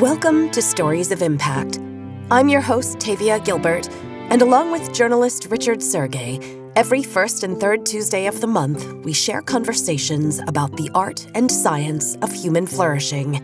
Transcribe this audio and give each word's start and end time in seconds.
Welcome 0.00 0.50
to 0.50 0.60
Stories 0.60 1.12
of 1.12 1.22
Impact. 1.22 1.78
I'm 2.28 2.48
your 2.48 2.60
host, 2.60 2.98
Tavia 2.98 3.38
Gilbert, 3.38 3.88
and 4.28 4.42
along 4.42 4.72
with 4.72 4.92
journalist 4.92 5.46
Richard 5.50 5.78
Sergay, 5.78 6.72
every 6.74 7.04
first 7.04 7.44
and 7.44 7.60
third 7.60 7.86
Tuesday 7.86 8.26
of 8.26 8.40
the 8.40 8.48
month, 8.48 8.92
we 9.04 9.12
share 9.12 9.40
conversations 9.40 10.40
about 10.48 10.76
the 10.76 10.90
art 10.96 11.24
and 11.36 11.48
science 11.48 12.16
of 12.22 12.32
human 12.32 12.66
flourishing. 12.66 13.36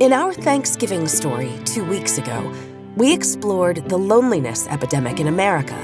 In 0.00 0.12
our 0.12 0.34
Thanksgiving 0.34 1.06
story 1.06 1.52
two 1.64 1.84
weeks 1.84 2.18
ago, 2.18 2.52
we 2.96 3.14
explored 3.14 3.88
the 3.88 3.98
loneliness 3.98 4.66
epidemic 4.66 5.20
in 5.20 5.28
America, 5.28 5.78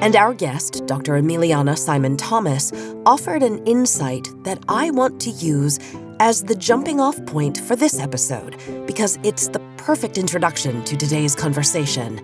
and 0.00 0.16
our 0.16 0.32
guest, 0.32 0.86
Dr. 0.86 1.20
Emiliana 1.20 1.76
Simon 1.76 2.16
Thomas, 2.16 2.72
offered 3.04 3.42
an 3.42 3.62
insight 3.66 4.26
that 4.44 4.64
I 4.70 4.90
want 4.90 5.20
to 5.20 5.30
use 5.32 5.78
as 6.20 6.42
the 6.42 6.54
jumping 6.54 7.00
off 7.00 7.24
point 7.26 7.58
for 7.58 7.76
this 7.76 7.98
episode 7.98 8.56
because 8.86 9.18
it's 9.22 9.48
the 9.48 9.60
perfect 9.76 10.18
introduction 10.18 10.82
to 10.84 10.96
today's 10.96 11.34
conversation. 11.34 12.20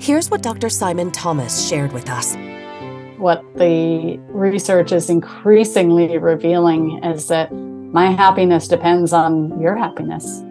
Here's 0.00 0.30
what 0.30 0.42
Dr. 0.42 0.68
Simon 0.68 1.12
Thomas 1.12 1.68
shared 1.68 1.92
with 1.92 2.08
us. 2.10 2.36
What 3.18 3.44
the 3.56 4.18
research 4.28 4.92
is 4.92 5.08
increasingly 5.08 6.18
revealing 6.18 7.02
is 7.04 7.28
that 7.28 7.52
my 7.52 8.06
happiness 8.10 8.66
depends 8.66 9.12
on 9.12 9.60
your 9.60 9.76
happiness. 9.76 10.42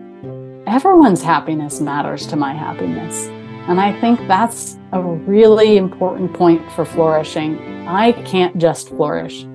Everyone's 0.65 1.21
happiness 1.21 1.81
matters 1.81 2.25
to 2.27 2.35
my 2.35 2.53
happiness. 2.53 3.27
And 3.67 3.79
I 3.79 3.99
think 3.99 4.19
that's 4.27 4.77
a 4.93 5.01
really 5.01 5.77
important 5.77 6.33
point 6.33 6.69
for 6.71 6.85
flourishing. 6.85 7.87
I 7.87 8.13
can't 8.23 8.57
just 8.57 8.89
flourish 8.89 9.45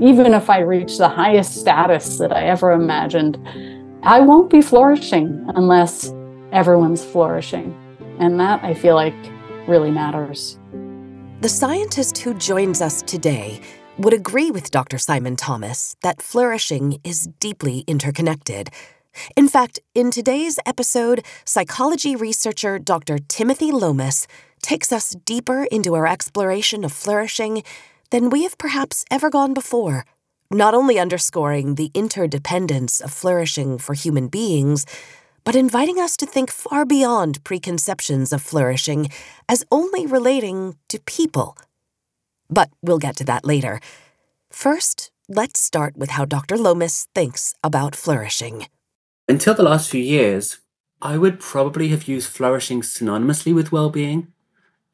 even 0.00 0.34
if 0.34 0.50
I 0.50 0.60
reach 0.60 0.98
the 0.98 1.08
highest 1.08 1.56
status 1.56 2.18
that 2.18 2.32
I 2.32 2.44
ever 2.44 2.72
imagined, 2.72 3.38
I 4.02 4.20
won't 4.20 4.50
be 4.50 4.60
flourishing 4.60 5.44
unless 5.54 6.12
everyone's 6.52 7.04
flourishing. 7.04 7.74
And 8.18 8.38
that 8.38 8.62
I 8.62 8.74
feel 8.74 8.94
like 8.94 9.14
really 9.66 9.90
matters. 9.90 10.58
The 11.40 11.48
scientist 11.48 12.18
who 12.18 12.34
joins 12.34 12.80
us 12.80 13.02
today 13.02 13.60
would 13.98 14.12
agree 14.12 14.50
with 14.50 14.70
Dr. 14.70 14.98
Simon 14.98 15.36
Thomas 15.36 15.96
that 16.02 16.20
flourishing 16.20 16.98
is 17.02 17.28
deeply 17.40 17.84
interconnected. 17.86 18.70
In 19.34 19.48
fact, 19.48 19.80
in 19.94 20.10
today's 20.10 20.58
episode, 20.66 21.24
psychology 21.46 22.14
researcher 22.14 22.78
Dr. 22.78 23.18
Timothy 23.18 23.72
Lomas 23.72 24.26
takes 24.62 24.92
us 24.92 25.16
deeper 25.24 25.64
into 25.64 25.94
our 25.94 26.06
exploration 26.06 26.84
of 26.84 26.92
flourishing 26.92 27.62
than 28.10 28.30
we 28.30 28.42
have 28.42 28.58
perhaps 28.58 29.04
ever 29.10 29.30
gone 29.30 29.54
before, 29.54 30.04
not 30.50 30.74
only 30.74 30.98
underscoring 30.98 31.74
the 31.74 31.90
interdependence 31.94 33.00
of 33.00 33.12
flourishing 33.12 33.78
for 33.78 33.94
human 33.94 34.28
beings, 34.28 34.86
but 35.44 35.56
inviting 35.56 36.00
us 36.00 36.16
to 36.16 36.26
think 36.26 36.50
far 36.50 36.84
beyond 36.84 37.42
preconceptions 37.44 38.32
of 38.32 38.42
flourishing 38.42 39.08
as 39.48 39.64
only 39.70 40.06
relating 40.06 40.76
to 40.88 40.98
people. 41.00 41.56
But 42.50 42.70
we'll 42.82 42.98
get 42.98 43.16
to 43.16 43.24
that 43.24 43.44
later. 43.44 43.80
First, 44.50 45.10
let's 45.28 45.60
start 45.60 45.96
with 45.96 46.10
how 46.10 46.24
Dr. 46.24 46.56
Lomas 46.56 47.06
thinks 47.14 47.54
about 47.62 47.94
flourishing. 47.94 48.66
Until 49.28 49.54
the 49.54 49.62
last 49.62 49.90
few 49.90 50.02
years, 50.02 50.58
I 51.02 51.18
would 51.18 51.40
probably 51.40 51.88
have 51.88 52.08
used 52.08 52.28
flourishing 52.28 52.80
synonymously 52.80 53.54
with 53.54 53.72
well 53.72 53.90
being. 53.90 54.32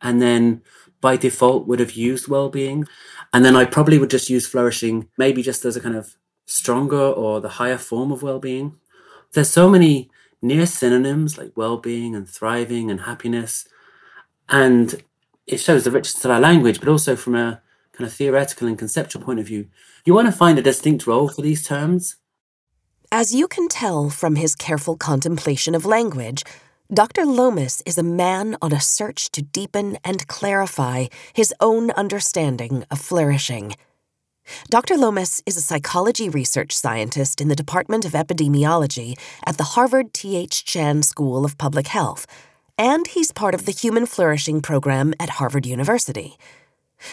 And 0.00 0.20
then 0.20 0.62
by 1.02 1.18
default 1.18 1.66
would 1.66 1.80
have 1.80 1.92
used 1.92 2.28
well-being. 2.28 2.86
And 3.34 3.44
then 3.44 3.54
i 3.54 3.66
probably 3.66 3.98
would 3.98 4.08
just 4.08 4.30
use 4.30 4.46
flourishing 4.46 5.08
maybe 5.18 5.42
just 5.42 5.66
as 5.66 5.76
a 5.76 5.80
kind 5.80 5.96
of 5.96 6.16
stronger 6.46 6.96
or 6.96 7.40
the 7.42 7.50
higher 7.60 7.76
form 7.76 8.10
of 8.10 8.22
well-being. 8.22 8.76
There's 9.32 9.50
so 9.50 9.68
many 9.68 10.10
near 10.40 10.64
synonyms 10.64 11.36
like 11.36 11.52
well-being 11.54 12.14
and 12.14 12.26
thriving 12.26 12.90
and 12.90 13.02
happiness. 13.02 13.68
And 14.48 15.02
it 15.46 15.58
shows 15.58 15.84
the 15.84 15.90
richness 15.90 16.24
of 16.24 16.30
our 16.30 16.40
language 16.40 16.80
but 16.80 16.88
also 16.88 17.16
from 17.16 17.34
a 17.34 17.60
kind 17.92 18.06
of 18.08 18.14
theoretical 18.14 18.68
and 18.68 18.78
conceptual 18.78 19.22
point 19.22 19.40
of 19.40 19.46
view. 19.46 19.66
You 20.04 20.14
want 20.14 20.26
to 20.26 20.32
find 20.32 20.58
a 20.58 20.62
distinct 20.62 21.06
role 21.06 21.28
for 21.28 21.42
these 21.42 21.66
terms? 21.66 22.16
As 23.10 23.34
you 23.34 23.46
can 23.46 23.68
tell 23.68 24.08
from 24.08 24.36
his 24.36 24.54
careful 24.54 24.96
contemplation 24.96 25.74
of 25.74 25.84
language 25.84 26.44
Dr. 26.92 27.24
Lomas 27.24 27.82
is 27.86 27.96
a 27.96 28.02
man 28.02 28.54
on 28.60 28.70
a 28.70 28.78
search 28.78 29.30
to 29.30 29.40
deepen 29.40 29.96
and 30.04 30.28
clarify 30.28 31.06
his 31.32 31.54
own 31.58 31.90
understanding 31.92 32.84
of 32.90 33.00
flourishing. 33.00 33.72
Dr. 34.68 34.98
Lomas 34.98 35.42
is 35.46 35.56
a 35.56 35.62
psychology 35.62 36.28
research 36.28 36.76
scientist 36.76 37.40
in 37.40 37.48
the 37.48 37.56
Department 37.56 38.04
of 38.04 38.12
Epidemiology 38.12 39.18
at 39.46 39.56
the 39.56 39.72
Harvard 39.72 40.12
T.H. 40.12 40.66
Chan 40.66 41.04
School 41.04 41.46
of 41.46 41.56
Public 41.56 41.86
Health, 41.86 42.26
and 42.76 43.06
he's 43.06 43.32
part 43.32 43.54
of 43.54 43.64
the 43.64 43.72
Human 43.72 44.04
Flourishing 44.04 44.60
Program 44.60 45.14
at 45.18 45.30
Harvard 45.40 45.64
University. 45.64 46.36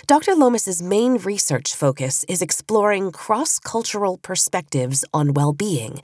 Dr. 0.07 0.35
Lomas's 0.35 0.83
main 0.83 1.15
research 1.19 1.73
focus 1.73 2.25
is 2.27 2.41
exploring 2.41 3.13
cross 3.13 3.59
cultural 3.59 4.17
perspectives 4.17 5.05
on 5.13 5.33
well 5.33 5.53
being 5.53 6.01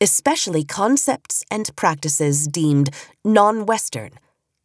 especially 0.00 0.64
concepts 0.64 1.44
and 1.50 1.74
practices 1.76 2.46
deemed 2.48 2.90
non 3.24 3.66
Western. 3.66 4.10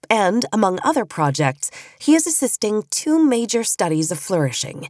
And, 0.09 0.45
among 0.51 0.79
other 0.83 1.05
projects, 1.05 1.71
he 1.99 2.13
is 2.15 2.27
assisting 2.27 2.83
two 2.89 3.17
major 3.23 3.63
studies 3.63 4.11
of 4.11 4.19
flourishing. 4.19 4.89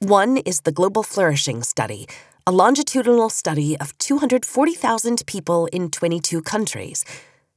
One 0.00 0.38
is 0.38 0.62
the 0.62 0.72
Global 0.72 1.02
Flourishing 1.02 1.62
Study, 1.62 2.08
a 2.46 2.52
longitudinal 2.52 3.30
study 3.30 3.78
of 3.78 3.96
240,000 3.98 5.26
people 5.26 5.66
in 5.66 5.90
22 5.90 6.42
countries. 6.42 7.04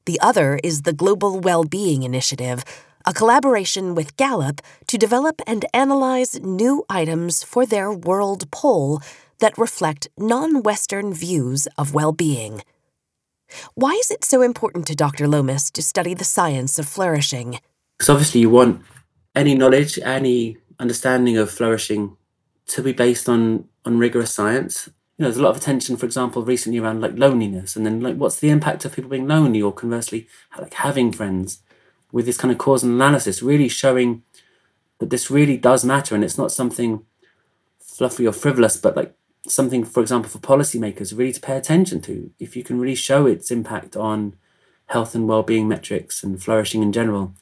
The 0.05 0.19
other 0.21 0.59
is 0.63 0.83
the 0.83 0.93
Global 0.93 1.39
Well-Being 1.39 2.03
Initiative, 2.03 2.63
a 3.05 3.13
collaboration 3.13 3.95
with 3.95 4.15
Gallup 4.15 4.61
to 4.87 4.97
develop 4.97 5.41
and 5.47 5.65
analyze 5.73 6.39
new 6.41 6.85
items 6.89 7.43
for 7.43 7.65
their 7.65 7.91
World 7.91 8.49
Poll 8.51 9.01
that 9.39 9.57
reflect 9.57 10.07
non 10.17 10.63
Western 10.63 11.13
views 11.13 11.67
of 11.77 11.93
well 11.93 12.11
being. 12.11 12.61
Why 13.75 13.91
is 13.91 14.11
it 14.11 14.25
so 14.25 14.41
important 14.41 14.87
to 14.87 14.95
Dr. 14.95 15.27
Lomas 15.27 15.71
to 15.71 15.81
study 15.81 16.13
the 16.13 16.23
science 16.23 16.77
of 16.79 16.87
flourishing? 16.87 17.59
Because 17.97 18.09
obviously, 18.09 18.41
you 18.41 18.49
want 18.49 18.81
any 19.35 19.55
knowledge, 19.55 19.97
any 19.99 20.57
understanding 20.79 21.37
of 21.37 21.49
flourishing 21.49 22.17
to 22.67 22.83
be 22.83 22.91
based 22.91 23.29
on, 23.29 23.67
on 23.85 23.97
rigorous 23.97 24.33
science. 24.33 24.87
You 25.17 25.23
know, 25.23 25.29
there's 25.29 25.37
a 25.37 25.41
lot 25.41 25.51
of 25.51 25.57
attention, 25.57 25.97
for 25.97 26.05
example, 26.05 26.43
recently 26.43 26.79
around 26.79 27.01
like 27.01 27.17
loneliness, 27.17 27.75
and 27.75 27.85
then 27.85 28.01
like 28.01 28.17
what's 28.17 28.39
the 28.39 28.49
impact 28.49 28.85
of 28.85 28.93
people 28.93 29.09
being 29.09 29.27
lonely, 29.27 29.61
or 29.61 29.71
conversely, 29.71 30.27
like 30.59 30.73
having 30.73 31.11
friends, 31.11 31.61
with 32.11 32.25
this 32.25 32.37
kind 32.37 32.51
of 32.51 32.57
causal 32.57 32.89
analysis, 32.89 33.41
really 33.41 33.69
showing 33.69 34.23
that 34.99 35.09
this 35.09 35.31
really 35.31 35.57
does 35.57 35.85
matter, 35.85 36.15
and 36.15 36.23
it's 36.23 36.37
not 36.37 36.51
something 36.51 37.03
fluffy 37.79 38.27
or 38.27 38.33
frivolous, 38.33 38.77
but 38.77 38.95
like 38.95 39.15
something, 39.47 39.83
for 39.83 40.01
example, 40.01 40.29
for 40.29 40.39
policymakers 40.39 41.17
really 41.17 41.33
to 41.33 41.39
pay 41.39 41.57
attention 41.57 42.01
to. 42.01 42.31
If 42.39 42.55
you 42.55 42.63
can 42.63 42.79
really 42.79 42.95
show 42.95 43.25
its 43.25 43.51
impact 43.51 43.95
on 43.95 44.35
health 44.87 45.15
and 45.15 45.27
well-being 45.27 45.67
metrics 45.67 46.23
and 46.23 46.41
flourishing 46.41 46.81
in 46.81 46.91
general, 46.91 47.33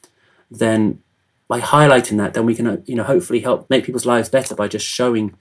then 0.50 1.02
by 1.48 1.60
highlighting 1.60 2.16
that, 2.18 2.34
then 2.34 2.46
we 2.46 2.54
can, 2.54 2.66
uh, 2.66 2.76
you 2.84 2.94
know, 2.94 3.04
hopefully 3.04 3.40
help 3.40 3.70
make 3.70 3.84
people's 3.84 4.06
lives 4.06 4.28
better 4.28 4.54
by 4.54 4.68
just 4.68 4.86
showing 4.86 5.34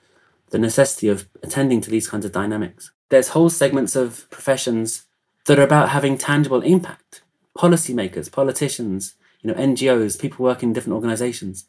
the 0.52 0.60
necessity 0.60 1.08
of 1.08 1.28
attending 1.42 1.82
to 1.82 1.90
these 1.90 2.08
kinds 2.08 2.26
of 2.26 2.32
dynamics. 2.32 2.92
There's 3.10 3.30
whole 3.30 3.50
segments 3.50 3.96
of 3.96 4.30
professions 4.30 5.06
that 5.46 5.60
are 5.60 5.64
about 5.64 5.90
having 5.90 6.18
tangible 6.18 6.62
impact. 6.62 7.22
Policymakers, 7.58 8.32
politicians, 8.32 9.16
you 9.42 9.52
know, 9.52 9.60
NGOs, 9.60 10.20
people 10.20 10.44
working 10.44 10.70
in 10.70 10.74
different 10.74 10.96
organizations. 10.96 11.66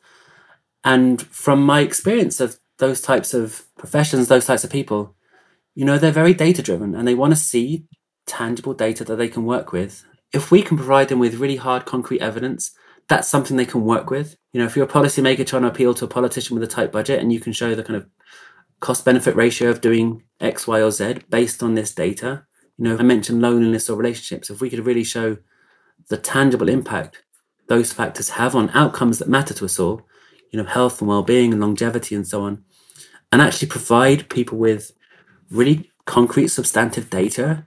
And 0.85 1.23
from 1.23 1.63
my 1.63 1.81
experience 1.81 2.41
of 2.41 2.59
those 2.79 3.01
types 3.01 3.35
of 3.35 3.65
professions, 3.77 4.29
those 4.29 4.47
types 4.47 4.65
of 4.65 4.71
people, 4.71 5.15
you 5.75 5.85
know, 5.85 5.99
they're 5.99 6.11
very 6.11 6.35
data 6.35 6.63
driven 6.63 6.95
and 6.95 7.07
they 7.07 7.15
want 7.15 7.33
to 7.33 7.37
see 7.39 7.85
tangible 8.27 8.75
data 8.75 9.05
that 9.05 9.17
they 9.17 9.29
can 9.29 9.45
work 9.45 9.73
with. 9.73 10.05
If 10.33 10.51
we 10.51 10.63
can 10.63 10.77
provide 10.77 11.09
them 11.09 11.19
with 11.19 11.37
really 11.37 11.57
hard, 11.57 11.85
concrete 11.85 12.21
evidence, 12.21 12.73
that's 13.09 13.29
something 13.29 13.57
they 13.57 13.65
can 13.65 13.85
work 13.85 14.11
with. 14.11 14.37
You 14.53 14.61
know, 14.61 14.67
if 14.67 14.77
you're 14.77 14.87
a 14.87 14.89
policymaker 14.89 15.47
trying 15.47 15.63
to 15.63 15.69
appeal 15.69 15.95
to 15.95 16.05
a 16.05 16.09
politician 16.09 16.55
with 16.55 16.65
a 16.65 16.73
tight 16.73 16.93
budget 16.93 17.21
and 17.21 17.33
you 17.33 17.41
can 17.41 17.53
show 17.53 17.75
the 17.75 17.85
kind 17.85 17.97
of 17.97 18.09
cost 18.81 19.05
benefit 19.05 19.37
ratio 19.37 19.71
of 19.71 19.81
doing 19.81 20.23
X, 20.41 20.67
Y, 20.67 20.83
or 20.83 20.91
Z 20.91 21.19
based 21.31 21.63
on 21.63 21.75
this 21.75 21.95
data, 21.95 22.45
you 22.77 22.85
know, 22.85 22.99
I 22.99 23.03
mentioned 23.03 23.41
loneliness 23.41 23.89
or 23.89 23.97
relationships. 23.97 24.51
If 24.51 24.61
we 24.61 24.69
could 24.69 24.85
really 24.85 25.05
show 25.05 25.39
the 26.09 26.19
tangible 26.19 26.69
impact 26.69 27.23
those 27.69 27.93
factors 27.93 28.31
have 28.31 28.55
on 28.55 28.71
outcomes 28.71 29.19
that 29.19 29.29
matter 29.29 29.55
to 29.55 29.65
us 29.65 29.79
all, 29.79 30.03
you 30.51 30.63
know, 30.63 30.69
health 30.69 31.01
and 31.01 31.09
well-being 31.09 31.53
and 31.53 31.61
longevity 31.61 32.15
and 32.15 32.27
so 32.27 32.43
on, 32.43 32.65
and 33.33 33.43
actually 33.43 33.69
provide 33.69 34.29
people 34.29 34.59
with 34.59 34.93
really 35.51 35.91
concrete, 36.05 36.49
substantive 36.49 37.11
data, 37.11 37.67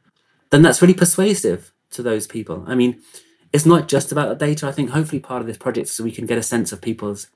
then 0.49 0.61
that's 0.61 0.81
really 0.81 0.93
persuasive 0.93 1.73
to 1.91 2.03
those 2.03 2.27
people. 2.27 2.63
I 2.67 2.75
mean, 2.75 3.01
it's 3.51 3.65
not 3.65 3.87
just 3.87 4.11
about 4.11 4.29
the 4.29 4.45
data. 4.45 4.67
I 4.67 4.71
think 4.71 4.91
hopefully 4.91 5.19
part 5.19 5.41
of 5.41 5.47
this 5.47 5.57
project 5.57 5.89
is 5.89 5.95
so 5.95 6.03
we 6.03 6.11
can 6.11 6.25
get 6.25 6.37
a 6.37 6.43
sense 6.43 6.71
of 6.71 6.81
people's 6.81 7.27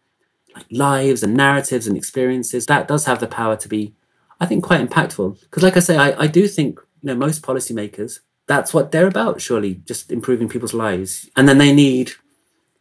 lives 0.71 1.23
and 1.23 1.33
narratives 1.33 1.87
and 1.87 1.97
experiences. 1.97 2.65
That 2.65 2.87
does 2.87 3.05
have 3.05 3.19
the 3.19 3.27
power 3.27 3.55
to 3.57 3.67
be, 3.67 3.95
I 4.39 4.45
think, 4.45 4.63
quite 4.63 4.87
impactful. 4.87 5.41
Because, 5.41 5.63
like 5.63 5.77
I 5.77 5.79
say, 5.79 5.97
I, 5.97 6.23
I 6.23 6.27
do 6.27 6.47
think 6.47 6.79
you 7.01 7.07
know 7.07 7.15
most 7.15 7.41
policymakers 7.41 8.19
that's 8.47 8.73
what 8.73 8.91
they're 8.91 9.07
about, 9.07 9.41
surely, 9.41 9.75
just 9.85 10.11
improving 10.11 10.49
people's 10.49 10.73
lives. 10.73 11.29
And 11.35 11.47
then 11.47 11.57
they 11.57 11.73
need 11.73 12.13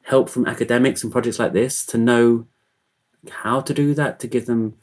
help 0.03 0.29
from 0.29 0.47
academics 0.47 1.03
and 1.03 1.13
projects 1.13 1.39
like 1.39 1.53
this 1.53 1.87
to 1.87 1.99
know 1.99 2.47
how 3.31 3.61
to 3.61 3.73
do 3.73 3.95
that, 3.95 4.19
to 4.21 4.27
give 4.27 4.47
them 4.47 4.75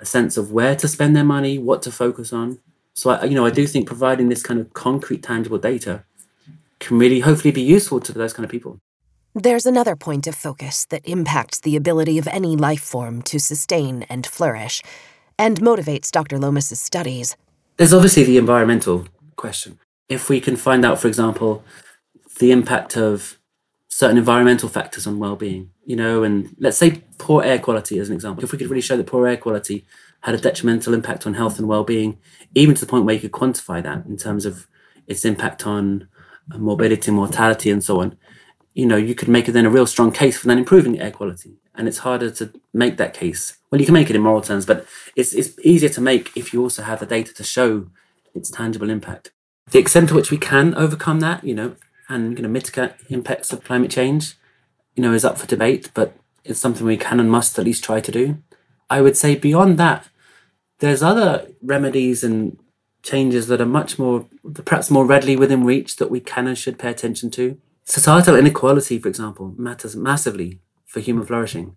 a 0.00 0.06
sense 0.06 0.36
of 0.36 0.52
where 0.52 0.76
to 0.76 0.88
spend 0.88 1.16
their 1.16 1.24
money, 1.24 1.58
what 1.58 1.82
to 1.82 1.92
focus 1.92 2.32
on. 2.32 2.58
So, 2.94 3.10
I, 3.10 3.24
you 3.24 3.34
know, 3.34 3.46
I 3.46 3.50
do 3.50 3.66
think 3.66 3.86
providing 3.86 4.28
this 4.28 4.42
kind 4.42 4.60
of 4.60 4.72
concrete, 4.72 5.22
tangible 5.22 5.58
data 5.58 6.04
can 6.78 6.98
really 6.98 7.20
hopefully 7.20 7.52
be 7.52 7.62
useful 7.62 8.00
to 8.00 8.12
those 8.12 8.32
kind 8.32 8.44
of 8.44 8.50
people. 8.50 8.78
There's 9.34 9.66
another 9.66 9.96
point 9.96 10.26
of 10.26 10.34
focus 10.34 10.86
that 10.86 11.06
impacts 11.06 11.60
the 11.60 11.76
ability 11.76 12.16
of 12.18 12.26
any 12.28 12.56
life 12.56 12.80
form 12.80 13.20
to 13.22 13.38
sustain 13.38 14.04
and 14.04 14.26
flourish, 14.26 14.82
and 15.38 15.60
motivates 15.60 16.10
Dr. 16.10 16.38
Lomas's 16.38 16.80
studies. 16.80 17.36
There's 17.76 17.92
obviously 17.92 18.24
the 18.24 18.38
environmental 18.38 19.06
question. 19.36 19.78
If 20.08 20.30
we 20.30 20.40
can 20.40 20.56
find 20.56 20.84
out, 20.84 20.98
for 20.98 21.08
example, 21.08 21.62
the 22.38 22.50
impact 22.50 22.96
of 22.96 23.38
certain 23.96 24.18
environmental 24.18 24.68
factors 24.68 25.06
on 25.06 25.18
well-being, 25.18 25.70
you 25.86 25.96
know, 25.96 26.22
and 26.22 26.54
let's 26.58 26.76
say 26.76 27.02
poor 27.16 27.42
air 27.42 27.58
quality 27.58 27.98
as 27.98 28.10
an 28.10 28.14
example. 28.14 28.44
If 28.44 28.52
we 28.52 28.58
could 28.58 28.68
really 28.68 28.82
show 28.82 28.98
that 28.98 29.06
poor 29.06 29.26
air 29.26 29.38
quality 29.38 29.86
had 30.20 30.34
a 30.34 30.38
detrimental 30.38 30.92
impact 30.92 31.26
on 31.26 31.32
health 31.32 31.58
and 31.58 31.66
well-being, 31.66 32.18
even 32.54 32.74
to 32.74 32.82
the 32.82 32.86
point 32.86 33.06
where 33.06 33.14
you 33.14 33.22
could 33.22 33.32
quantify 33.32 33.82
that 33.82 34.04
in 34.04 34.18
terms 34.18 34.44
of 34.44 34.68
its 35.06 35.24
impact 35.24 35.66
on 35.66 36.08
uh, 36.52 36.58
morbidity, 36.58 37.10
mortality, 37.10 37.70
and 37.70 37.82
so 37.82 38.02
on, 38.02 38.18
you 38.74 38.84
know, 38.84 38.98
you 38.98 39.14
could 39.14 39.28
make 39.28 39.48
it 39.48 39.52
then 39.52 39.64
a 39.64 39.70
real 39.70 39.86
strong 39.86 40.12
case 40.12 40.36
for 40.36 40.46
then 40.46 40.58
improving 40.58 41.00
air 41.00 41.10
quality. 41.10 41.56
And 41.74 41.88
it's 41.88 41.98
harder 41.98 42.30
to 42.32 42.52
make 42.74 42.98
that 42.98 43.14
case. 43.14 43.56
Well, 43.70 43.80
you 43.80 43.86
can 43.86 43.94
make 43.94 44.10
it 44.10 44.16
in 44.16 44.20
moral 44.20 44.42
terms, 44.42 44.66
but 44.66 44.84
it's, 45.14 45.32
it's 45.32 45.58
easier 45.64 45.88
to 45.88 46.02
make 46.02 46.36
if 46.36 46.52
you 46.52 46.60
also 46.60 46.82
have 46.82 47.00
the 47.00 47.06
data 47.06 47.32
to 47.32 47.42
show 47.42 47.86
its 48.34 48.50
tangible 48.50 48.90
impact. 48.90 49.30
The 49.70 49.78
extent 49.78 50.10
to 50.10 50.14
which 50.14 50.30
we 50.30 50.36
can 50.36 50.74
overcome 50.74 51.20
that, 51.20 51.42
you 51.44 51.54
know, 51.54 51.76
and 52.08 52.36
you 52.36 52.42
know, 52.42 52.48
mitigate 52.48 52.92
impacts 53.08 53.52
of 53.52 53.64
climate 53.64 53.90
change, 53.90 54.34
you 54.94 55.02
know, 55.02 55.12
is 55.12 55.24
up 55.24 55.38
for 55.38 55.46
debate, 55.46 55.90
but 55.94 56.14
it's 56.44 56.60
something 56.60 56.86
we 56.86 56.96
can 56.96 57.20
and 57.20 57.30
must 57.30 57.58
at 57.58 57.64
least 57.64 57.84
try 57.84 58.00
to 58.00 58.12
do. 58.12 58.38
I 58.88 59.00
would 59.00 59.16
say 59.16 59.34
beyond 59.34 59.78
that, 59.78 60.08
there's 60.78 61.02
other 61.02 61.48
remedies 61.62 62.22
and 62.22 62.58
changes 63.02 63.48
that 63.48 63.60
are 63.60 63.66
much 63.66 63.98
more, 63.98 64.26
perhaps 64.64 64.90
more 64.90 65.06
readily 65.06 65.36
within 65.36 65.64
reach 65.64 65.96
that 65.96 66.10
we 66.10 66.20
can 66.20 66.46
and 66.46 66.58
should 66.58 66.78
pay 66.78 66.90
attention 66.90 67.30
to. 67.32 67.58
Societal 67.84 68.36
inequality, 68.36 68.98
for 68.98 69.08
example, 69.08 69.54
matters 69.56 69.96
massively 69.96 70.60
for 70.84 71.00
human 71.00 71.24
flourishing. 71.24 71.76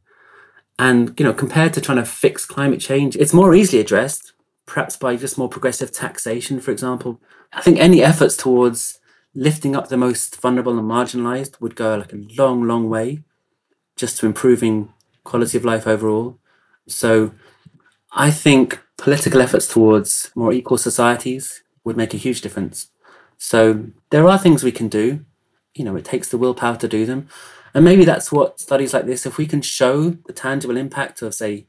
And, 0.77 1.19
you 1.19 1.25
know, 1.25 1.33
compared 1.33 1.73
to 1.73 1.81
trying 1.81 1.97
to 1.97 2.05
fix 2.05 2.45
climate 2.45 2.79
change, 2.79 3.15
it's 3.15 3.33
more 3.33 3.53
easily 3.53 3.81
addressed, 3.81 4.33
perhaps 4.65 4.95
by 4.95 5.15
just 5.17 5.37
more 5.37 5.49
progressive 5.49 5.91
taxation, 5.91 6.59
for 6.59 6.71
example. 6.71 7.21
I 7.53 7.61
think 7.61 7.79
any 7.79 8.01
efforts 8.01 8.37
towards 8.37 8.99
lifting 9.33 9.75
up 9.75 9.89
the 9.89 9.97
most 9.97 10.39
vulnerable 10.41 10.77
and 10.77 10.89
marginalized 10.89 11.59
would 11.61 11.75
go 11.75 11.95
like 11.97 12.13
a 12.13 12.25
long, 12.37 12.63
long 12.63 12.89
way 12.89 13.23
just 13.95 14.17
to 14.17 14.25
improving 14.25 14.93
quality 15.23 15.57
of 15.57 15.65
life 15.65 15.85
overall. 15.85 16.37
So 16.87 17.31
I 18.11 18.31
think 18.31 18.79
political 18.97 19.41
efforts 19.41 19.67
towards 19.67 20.31
more 20.35 20.51
equal 20.51 20.77
societies 20.77 21.63
would 21.83 21.97
make 21.97 22.13
a 22.13 22.17
huge 22.17 22.41
difference. 22.41 22.87
So 23.37 23.85
there 24.09 24.27
are 24.27 24.37
things 24.37 24.63
we 24.63 24.71
can 24.71 24.89
do 24.89 25.25
you 25.79 25.85
know, 25.85 25.95
it 25.95 26.05
takes 26.05 26.29
the 26.29 26.37
willpower 26.37 26.75
to 26.77 26.87
do 26.87 27.05
them. 27.05 27.29
And 27.73 27.85
maybe 27.85 28.03
that's 28.03 28.31
what 28.31 28.59
studies 28.59 28.93
like 28.93 29.05
this, 29.05 29.25
if 29.25 29.37
we 29.37 29.47
can 29.47 29.61
show 29.61 30.09
the 30.09 30.33
tangible 30.33 30.77
impact 30.77 31.21
of, 31.21 31.33
say, 31.33 31.67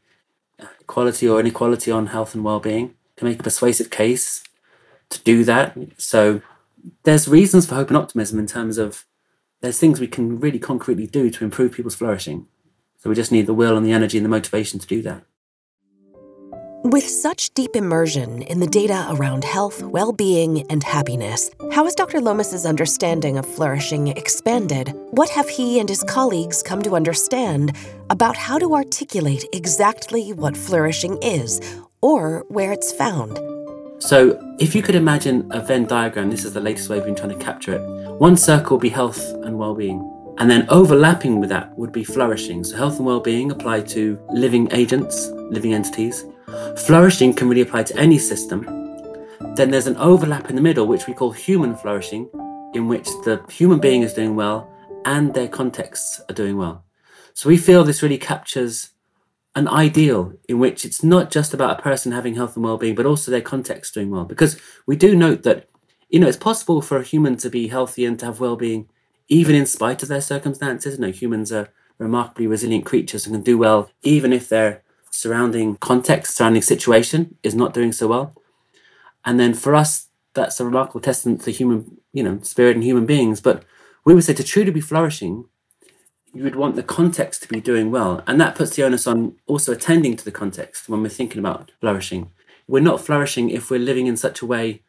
equality 0.80 1.28
or 1.28 1.40
inequality 1.40 1.90
on 1.90 2.08
health 2.08 2.34
and 2.34 2.44
well-being, 2.44 2.94
to 3.16 3.24
make 3.24 3.38
a 3.38 3.42
persuasive 3.42 3.90
case 3.90 4.42
to 5.10 5.22
do 5.22 5.44
that. 5.44 5.76
So 5.98 6.42
there's 7.04 7.28
reasons 7.28 7.66
for 7.66 7.74
hope 7.74 7.88
and 7.88 7.96
optimism 7.96 8.38
in 8.38 8.46
terms 8.46 8.78
of 8.78 9.06
there's 9.60 9.78
things 9.78 10.00
we 10.00 10.06
can 10.06 10.40
really 10.40 10.58
concretely 10.58 11.06
do 11.06 11.30
to 11.30 11.44
improve 11.44 11.72
people's 11.72 11.94
flourishing. 11.94 12.46
So 12.98 13.08
we 13.08 13.16
just 13.16 13.32
need 13.32 13.46
the 13.46 13.54
will 13.54 13.76
and 13.76 13.84
the 13.84 13.92
energy 13.92 14.18
and 14.18 14.24
the 14.24 14.30
motivation 14.30 14.78
to 14.78 14.86
do 14.86 15.02
that. 15.02 15.24
With 16.82 17.04
such 17.04 17.50
deep 17.50 17.76
immersion 17.76 18.40
in 18.40 18.58
the 18.58 18.66
data 18.66 19.06
around 19.10 19.44
health, 19.44 19.82
well 19.82 20.12
being, 20.12 20.62
and 20.70 20.82
happiness, 20.82 21.50
how 21.72 21.84
has 21.84 21.94
Dr. 21.94 22.22
Lomas's 22.22 22.64
understanding 22.64 23.36
of 23.36 23.44
flourishing 23.44 24.08
expanded? 24.08 24.94
What 25.10 25.28
have 25.28 25.46
he 25.46 25.78
and 25.78 25.86
his 25.86 26.02
colleagues 26.04 26.62
come 26.62 26.80
to 26.82 26.96
understand 26.96 27.76
about 28.08 28.34
how 28.34 28.58
to 28.58 28.74
articulate 28.74 29.44
exactly 29.52 30.32
what 30.32 30.56
flourishing 30.56 31.18
is 31.22 31.60
or 32.00 32.46
where 32.48 32.72
it's 32.72 32.92
found? 32.92 33.38
So, 34.00 34.56
if 34.58 34.74
you 34.74 34.80
could 34.82 34.94
imagine 34.94 35.46
a 35.50 35.60
Venn 35.60 35.84
diagram, 35.84 36.30
this 36.30 36.46
is 36.46 36.54
the 36.54 36.60
latest 36.60 36.88
way 36.88 36.96
we've 36.96 37.04
been 37.04 37.14
trying 37.14 37.38
to 37.38 37.44
capture 37.44 37.74
it. 37.74 38.10
One 38.18 38.34
circle 38.34 38.78
would 38.78 38.82
be 38.82 38.88
health 38.88 39.22
and 39.44 39.58
well 39.58 39.74
being. 39.74 40.00
And 40.38 40.50
then 40.50 40.66
overlapping 40.70 41.38
with 41.38 41.50
that 41.50 41.76
would 41.76 41.92
be 41.92 42.02
flourishing. 42.02 42.64
So, 42.64 42.78
health 42.78 42.96
and 42.96 43.04
well 43.04 43.20
being 43.20 43.50
apply 43.50 43.82
to 43.82 44.18
living 44.30 44.68
agents, 44.72 45.28
living 45.50 45.74
entities. 45.74 46.24
Flourishing 46.78 47.34
can 47.34 47.48
really 47.48 47.60
apply 47.60 47.82
to 47.82 47.96
any 47.98 48.16
system. 48.16 48.64
Then 49.54 49.70
there's 49.70 49.86
an 49.86 49.98
overlap 49.98 50.48
in 50.48 50.56
the 50.56 50.62
middle, 50.62 50.86
which 50.86 51.06
we 51.06 51.12
call 51.12 51.32
human 51.32 51.76
flourishing, 51.76 52.30
in 52.72 52.88
which 52.88 53.06
the 53.24 53.44
human 53.50 53.80
being 53.80 54.00
is 54.02 54.14
doing 54.14 54.34
well 54.34 54.70
and 55.04 55.34
their 55.34 55.48
contexts 55.48 56.22
are 56.28 56.34
doing 56.34 56.56
well. 56.56 56.84
So 57.34 57.48
we 57.48 57.56
feel 57.56 57.84
this 57.84 58.02
really 58.02 58.18
captures 58.18 58.89
an 59.54 59.66
ideal 59.68 60.32
in 60.48 60.58
which 60.58 60.84
it's 60.84 61.02
not 61.02 61.30
just 61.30 61.52
about 61.52 61.78
a 61.78 61.82
person 61.82 62.12
having 62.12 62.36
health 62.36 62.54
and 62.54 62.64
well-being, 62.64 62.94
but 62.94 63.06
also 63.06 63.30
their 63.30 63.40
context 63.40 63.94
doing 63.94 64.10
well. 64.10 64.24
Because 64.24 64.56
we 64.86 64.96
do 64.96 65.16
note 65.16 65.42
that, 65.42 65.68
you 66.08 66.20
know, 66.20 66.28
it's 66.28 66.36
possible 66.36 66.80
for 66.80 66.98
a 66.98 67.04
human 67.04 67.36
to 67.38 67.50
be 67.50 67.68
healthy 67.68 68.04
and 68.04 68.18
to 68.20 68.26
have 68.26 68.40
well-being, 68.40 68.88
even 69.28 69.54
in 69.54 69.66
spite 69.66 70.02
of 70.02 70.08
their 70.08 70.20
circumstances. 70.20 70.94
You 70.94 71.06
know, 71.06 71.12
humans 71.12 71.50
are 71.50 71.68
remarkably 71.98 72.46
resilient 72.46 72.86
creatures 72.86 73.26
and 73.26 73.34
can 73.34 73.42
do 73.42 73.58
well 73.58 73.90
even 74.02 74.32
if 74.32 74.48
they're 74.48 74.82
surrounding 75.10 75.76
context, 75.76 76.36
surrounding 76.36 76.62
situation 76.62 77.36
is 77.42 77.54
not 77.54 77.74
doing 77.74 77.92
so 77.92 78.06
well. 78.06 78.34
And 79.24 79.38
then 79.38 79.52
for 79.54 79.74
us, 79.74 80.08
that's 80.34 80.60
a 80.60 80.64
remarkable 80.64 81.00
testament 81.00 81.42
to 81.42 81.50
human, 81.50 81.98
you 82.12 82.22
know, 82.22 82.38
spirit 82.42 82.76
and 82.76 82.84
human 82.84 83.04
beings. 83.04 83.40
But 83.40 83.64
we 84.04 84.14
would 84.14 84.24
say 84.24 84.32
to 84.32 84.44
truly 84.44 84.70
be 84.70 84.80
flourishing, 84.80 85.46
you 86.32 86.44
would 86.44 86.56
want 86.56 86.76
the 86.76 86.82
context 86.82 87.42
to 87.42 87.48
be 87.48 87.60
doing 87.60 87.90
well. 87.90 88.22
And 88.26 88.40
that 88.40 88.54
puts 88.54 88.76
the 88.76 88.84
onus 88.84 89.06
on 89.06 89.36
also 89.46 89.72
attending 89.72 90.16
to 90.16 90.24
the 90.24 90.30
context 90.30 90.88
when 90.88 91.02
we're 91.02 91.08
thinking 91.08 91.40
about 91.40 91.72
flourishing. 91.80 92.30
We're 92.68 92.80
not 92.80 93.00
flourishing 93.00 93.50
if 93.50 93.70
we're 93.70 93.80
living 93.80 94.06
in 94.06 94.16
such 94.16 94.40
a 94.40 94.46
way 94.46 94.82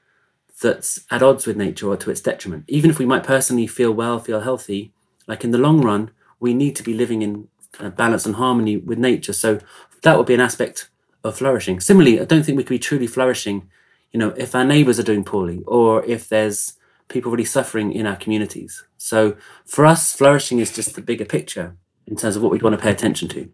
that's 0.62 1.00
at 1.10 1.24
odds 1.24 1.48
with 1.48 1.58
nature 1.58 1.88
or 1.88 1.98
to 1.98 2.12
its 2.12 2.22
detriment. 2.22 2.65
Even 2.68 2.92
if 2.92 3.00
we 3.00 3.06
might 3.06 3.24
personally 3.24 3.65
feel 3.65 3.92
well, 3.92 4.20
feel 4.20 4.42
healthy, 4.42 4.94
like 5.25 5.44
in 5.44 5.51
the 5.51 5.58
long 5.58 5.82
run, 5.82 6.12
we 6.39 6.54
need 6.54 6.75
to 6.75 6.84
be 6.84 6.94
living 6.94 7.24
in 7.24 7.48
uh, 7.80 7.89
balance 7.89 8.25
and 8.25 8.36
harmony 8.36 8.77
with 8.77 9.00
nature. 9.00 9.34
So 9.34 9.60
that 10.04 10.18
would 10.18 10.27
be 10.27 10.36
an 10.36 10.39
aspect 10.39 10.89
of 11.24 11.38
flourishing. 11.38 11.80
Similarly, 11.80 12.20
I 12.20 12.25
don't 12.25 12.44
think 12.44 12.58
we 12.58 12.63
could 12.63 12.75
be 12.75 12.80
truly 12.80 13.08
flourishing, 13.08 13.70
you 14.12 14.20
know, 14.20 14.30
if 14.38 14.54
our 14.54 14.65
neighbors 14.65 15.00
are 15.00 15.04
doing 15.04 15.24
poorly 15.24 15.63
or 15.65 16.04
if 16.06 16.30
there's 16.30 16.74
people 17.12 17.32
really 17.32 17.46
suffering 17.46 17.91
in 17.91 18.08
our 18.08 18.15
communities. 18.15 18.84
So 18.98 19.36
for 19.65 19.86
us, 19.86 20.13
flourishing 20.13 20.60
is 20.60 20.74
just 20.74 20.96
the 20.96 21.01
bigger 21.01 21.25
picture 21.25 21.75
in 22.08 22.15
terms 22.15 22.36
of 22.36 22.41
what 22.41 22.51
we'd 22.51 22.63
want 22.63 22.75
to 22.75 22.82
pay 22.82 22.91
attention 22.91 23.27
to. 23.30 23.50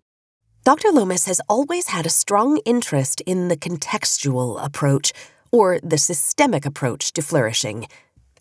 Dr. 0.63 0.91
Lomas 0.91 1.25
has 1.25 1.41
always 1.47 1.87
had 1.87 2.05
a 2.05 2.09
strong 2.09 2.57
interest 2.65 3.21
in 3.21 3.47
the 3.47 3.57
contextual 3.57 4.63
approach, 4.63 5.13
or 5.51 5.79
the 5.81 5.97
systemic 5.97 6.65
approach 6.65 7.13
to 7.13 7.21
flourishing. 7.21 7.87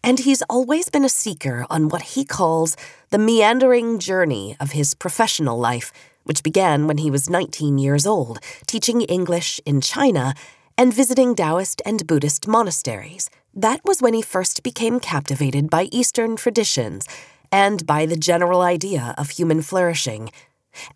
And 0.03 0.19
he's 0.21 0.43
always 0.51 0.89
been 0.89 1.05
a 1.05 1.09
seeker 1.09 1.65
on 1.71 1.89
what 1.89 2.03
he 2.03 2.25
calls 2.25 2.77
the 3.11 3.19
meandering 3.19 3.99
journey 3.99 4.57
of 4.59 4.73
his 4.73 4.95
professional 4.95 5.59
life 5.59 5.93
which 6.27 6.43
began 6.43 6.87
when 6.87 6.99
he 6.99 7.11
was 7.11 7.31
19 7.31 7.79
years 7.79 8.05
old, 8.05 8.41
teaching 8.67 9.01
English 9.03 9.61
in 9.65 9.81
China 9.81 10.35
and 10.77 10.93
visiting 10.93 11.35
Taoist 11.35 11.81
and 11.87 12.07
Buddhist 12.07 12.47
monasteries. 12.47 13.31
That 13.59 13.81
was 13.85 14.03
when 14.03 14.13
he 14.13 14.21
first 14.21 14.63
became 14.63 15.01
captivated 15.01 15.71
by 15.71 15.89
Eastern 15.91 16.37
traditions 16.37 17.07
and 17.51 17.87
by 17.87 18.05
the 18.05 18.17
general 18.17 18.61
idea 18.61 19.15
of 19.17 19.31
human 19.31 19.63
flourishing. 19.63 20.29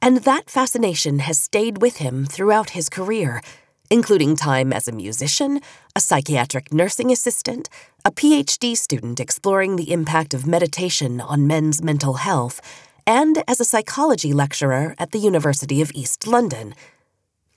And 0.02 0.18
that 0.24 0.50
fascination 0.50 1.20
has 1.20 1.38
stayed 1.38 1.80
with 1.80 1.96
him 1.96 2.26
throughout 2.26 2.70
his 2.70 2.90
career, 2.90 3.40
including 3.88 4.36
time 4.36 4.74
as 4.74 4.86
a 4.86 4.92
musician, 4.92 5.60
a 5.96 6.00
psychiatric 6.00 6.70
nursing 6.70 7.10
assistant, 7.10 7.70
a 8.04 8.10
PhD 8.10 8.76
student 8.76 9.20
exploring 9.20 9.76
the 9.76 9.90
impact 9.90 10.34
of 10.34 10.46
meditation 10.46 11.18
on 11.18 11.46
men's 11.46 11.82
mental 11.82 12.14
health, 12.14 12.60
and 13.06 13.42
as 13.48 13.58
a 13.58 13.64
psychology 13.64 14.34
lecturer 14.34 14.94
at 14.98 15.12
the 15.12 15.18
University 15.18 15.80
of 15.80 15.92
East 15.94 16.26
London. 16.26 16.74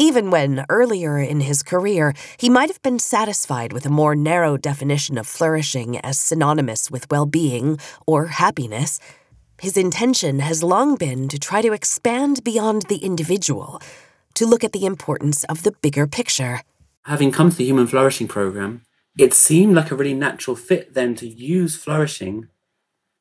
Even 0.03 0.31
when, 0.31 0.65
earlier 0.67 1.17
in 1.17 1.39
his 1.39 1.63
career, 1.63 2.13
he 2.35 2.49
might 2.49 2.67
have 2.67 2.81
been 2.81 2.99
satisfied 2.99 3.71
with 3.71 3.85
a 3.85 3.89
more 4.01 4.17
narrow 4.17 4.57
definition 4.57 5.17
of 5.17 5.25
flourishing 5.25 5.97
as 5.99 6.19
synonymous 6.19 6.91
with 6.91 7.09
well 7.09 7.25
being 7.25 7.79
or 8.05 8.25
happiness, 8.25 8.99
his 9.61 9.77
intention 9.77 10.39
has 10.39 10.61
long 10.61 10.97
been 10.97 11.29
to 11.29 11.39
try 11.39 11.61
to 11.61 11.71
expand 11.71 12.43
beyond 12.43 12.81
the 12.89 12.97
individual, 12.97 13.81
to 14.33 14.45
look 14.45 14.65
at 14.65 14.73
the 14.73 14.85
importance 14.85 15.45
of 15.45 15.63
the 15.63 15.71
bigger 15.81 16.05
picture. 16.05 16.59
Having 17.05 17.31
come 17.31 17.49
to 17.49 17.55
the 17.55 17.63
Human 17.63 17.87
Flourishing 17.87 18.27
Program, 18.27 18.81
it 19.17 19.33
seemed 19.33 19.73
like 19.73 19.89
a 19.89 19.95
really 19.95 20.13
natural 20.13 20.57
fit 20.57 20.93
then 20.95 21.15
to 21.15 21.25
use 21.25 21.77
flourishing 21.77 22.49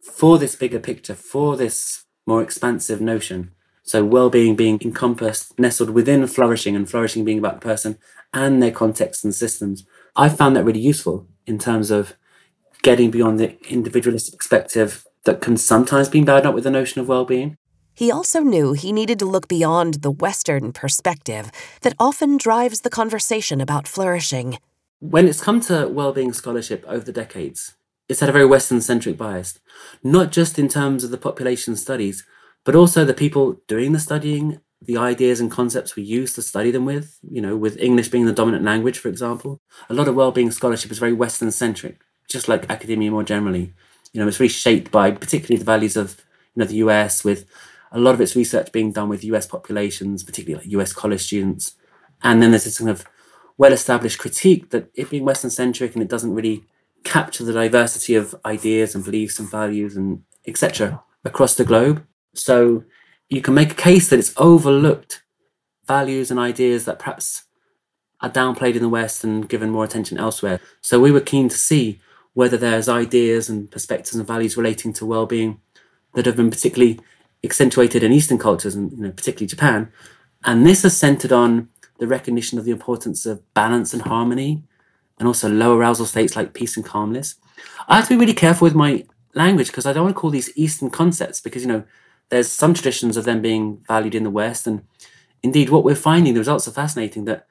for 0.03 0.37
this 0.37 0.57
bigger 0.57 0.81
picture, 0.81 1.15
for 1.15 1.57
this 1.57 2.07
more 2.27 2.43
expansive 2.43 3.01
notion. 3.01 3.53
So 3.83 4.05
well-being 4.05 4.55
being 4.55 4.81
encompassed, 4.83 5.59
nestled 5.59 5.91
within 5.91 6.27
flourishing, 6.27 6.77
and 6.77 6.89
flourishing 6.89 7.25
being 7.25 7.39
about 7.39 7.61
the 7.61 7.65
person 7.65 7.99
and 8.33 8.63
their 8.63 8.71
context 8.71 9.25
and 9.25 9.35
systems. 9.35 9.85
I 10.17 10.29
found 10.29 10.57
that 10.57 10.65
really 10.65 10.81
useful 10.81 11.27
in 11.47 11.59
terms 11.59 11.91
of 11.91 12.15
getting 12.83 13.11
beyond 13.11 13.41
the 13.41 13.59
individualistic 13.69 14.39
perspective 14.39 15.05
that 15.25 15.41
can 15.41 15.57
sometimes 15.57 16.09
be 16.09 16.23
bound 16.23 16.47
up 16.47 16.55
with 16.55 16.65
the 16.65 16.71
notion 16.71 17.01
of 17.01 17.09
well-being. 17.09 17.57
He 17.95 18.11
also 18.11 18.41
knew 18.41 18.73
he 18.73 18.93
needed 18.93 19.19
to 19.19 19.27
look 19.27 19.49
beyond 19.49 19.95
the 19.95 20.11
Western 20.11 20.73
perspective 20.73 21.51
that 21.83 21.95
often 21.99 22.37
drives 22.37 22.81
the 22.81 22.91
conversation 22.91 23.61
about 23.61 23.87
flourishing. 23.87 24.59
When 25.01 25.29
it's 25.29 25.43
come 25.43 25.61
to 25.63 25.89
well-being 25.89 26.33
scholarship 26.33 26.85
over 26.89 27.05
the 27.05 27.13
decades, 27.13 27.75
it's 28.09 28.21
had 28.21 28.29
a 28.29 28.33
very 28.33 28.47
Western-centric 28.47 29.17
bias, 29.17 29.59
not 30.03 30.33
just 30.33 30.59
in 30.59 30.69
terms 30.69 31.05
of 31.05 31.11
the 31.11 31.19
population 31.19 31.77
studies, 31.77 32.25
but 32.65 32.75
also 32.75 33.05
the 33.05 33.15
people 33.15 33.61
doing 33.67 33.93
the 33.93 34.01
studying, 34.01 34.61
the 34.81 34.97
ideas 34.97 35.41
and 35.41 35.51
concepts 35.51 35.97
we 35.97 36.03
use 36.03 36.35
to 36.35 36.43
study 36.43 36.71
them 36.71 36.85
with, 36.85 37.19
you 37.29 37.41
know, 37.41 37.57
with 37.57 37.79
English 37.79 38.09
being 38.09 38.27
the 38.27 38.33
dominant 38.33 38.65
language, 38.65 38.99
for 38.99 39.09
example. 39.09 39.61
A 39.89 39.95
lot 39.95 40.09
of 40.09 40.15
well-being 40.15 40.51
scholarship 40.51 40.91
is 40.91 40.99
very 40.99 41.13
Western-centric, 41.13 42.01
just 42.29 42.49
like 42.49 42.69
academia 42.71 43.11
more 43.11 43.23
generally. 43.23 43.73
You 44.13 44.21
know, 44.21 44.29
it's 44.29 44.41
really 44.41 44.49
shaped 44.49 44.91
by 44.91 45.11
particularly 45.13 45.59
the 45.59 45.65
values 45.65 45.97
of, 45.97 46.21
you 46.55 46.61
know, 46.61 46.67
the 46.67 46.77
US 46.77 47.25
with 47.25 47.47
a 47.93 48.01
lot 48.01 48.15
of 48.15 48.21
its 48.21 48.35
research 48.35 48.73
being 48.73 48.93
done 48.93 49.09
with 49.09 49.25
US 49.25 49.47
populations, 49.47 50.23
particularly 50.23 50.65
like 50.65 50.73
US 50.73 50.93
college 50.93 51.23
students. 51.23 51.75
And 52.23 52.43
then 52.43 52.51
there's 52.51 52.65
this 52.65 52.79
kind 52.79 52.91
of 52.91 53.05
well-established 53.59 54.19
critique 54.19 54.71
that 54.71 54.91
it 54.95 55.11
being 55.11 55.25
Western-centric 55.25 55.95
and 55.95 56.03
it 56.03 56.09
doesn't 56.09 56.35
really 56.35 56.65
capture 57.05 57.45
the 57.45 57.53
diversity 57.53 58.15
of 58.15 58.35
ideas 58.45 58.95
and 58.95 59.05
beliefs 59.05 59.39
and 59.39 59.51
values 59.51 59.97
and 59.97 60.23
etc. 60.47 61.03
across 61.25 61.55
the 61.55 61.65
globe. 61.65 62.05
So 62.35 62.85
you 63.29 63.43
can 63.43 63.55
make 63.55 63.73
a 63.73 63.75
case 63.75 64.09
that 64.11 64.19
it's 64.19 64.35
overlooked 64.37 65.23
values 65.87 66.31
and 66.31 66.39
ideas 66.39 66.85
that 66.85 66.99
perhaps 66.99 67.45
are 68.21 68.31
downplayed 68.31 68.77
in 68.77 68.83
the 68.83 68.89
West 68.89 69.25
and 69.25 69.49
given 69.49 69.71
more 69.71 69.85
attention 69.85 70.19
elsewhere. 70.19 70.61
So 70.81 71.01
we 71.01 71.11
were 71.11 71.21
keen 71.21 71.49
to 71.49 71.59
see 71.59 72.01
whether 72.35 72.57
there's 72.57 72.89
ideas 72.89 73.49
and 73.49 73.71
perspectives 73.71 74.17
and 74.17 74.27
values 74.27 74.57
relating 74.57 74.93
to 74.95 75.07
well-being 75.07 75.61
that 76.15 76.27
have 76.27 76.37
been 76.37 76.51
particularly 76.51 77.01
accentuated 77.45 78.03
in 78.03 78.13
Eastern 78.13 78.39
cultures, 78.39 78.75
and 78.75 78.93
you 78.93 78.99
know, 78.99 79.11
particularly 79.11 79.49
Japan. 79.49 79.91
And 80.45 80.67
this 80.67 80.85
is 80.85 80.97
centered 80.97 81.33
on 81.33 81.69
the 81.99 82.07
recognition 82.07 82.59
of 82.59 82.65
the 82.65 82.71
importance 82.71 83.27
of 83.27 83.43
balance 83.55 83.93
and 83.93 84.03
harmony, 84.03 84.63
and 85.19 85.27
also 85.27 85.49
low 85.49 85.77
arousal 85.77 86.07
states 86.07 86.37
like 86.37 86.55
peace 86.55 86.77
and 86.77 86.87
calmness. 86.87 87.35
I 87.89 87.97
have 87.97 88.09
to 88.09 88.15
be 88.15 88.21
really 88.21 88.35
careful 88.35 88.67
with 88.67 88.75
my 88.75 89.05
language 89.35 89.69
because 89.69 89.87
I 89.87 89.93
don't 89.93 90.05
want 90.05 90.17
to 90.17 90.21
call 90.21 90.31
these 90.31 90.57
Eastern 90.57 90.91
concepts 90.91 91.41
because 91.41 91.63
you 91.63 91.69
know 91.69 91.85
there's 92.33 92.51
some 92.51 92.73
traditions 92.73 93.19
of 93.19 93.27
them 93.27 93.43
being 93.43 93.85
valued 93.87 94.15
in 94.15 94.25
the 94.25 94.31
West, 94.31 94.67
and 94.67 94.85
indeed, 95.43 95.69
what 95.69 95.85
we're 95.85 95.95
finding 95.95 96.33
the 96.33 96.41
results 96.41 96.67
are 96.67 96.73
fascinating 96.73 97.27
that 97.27 97.47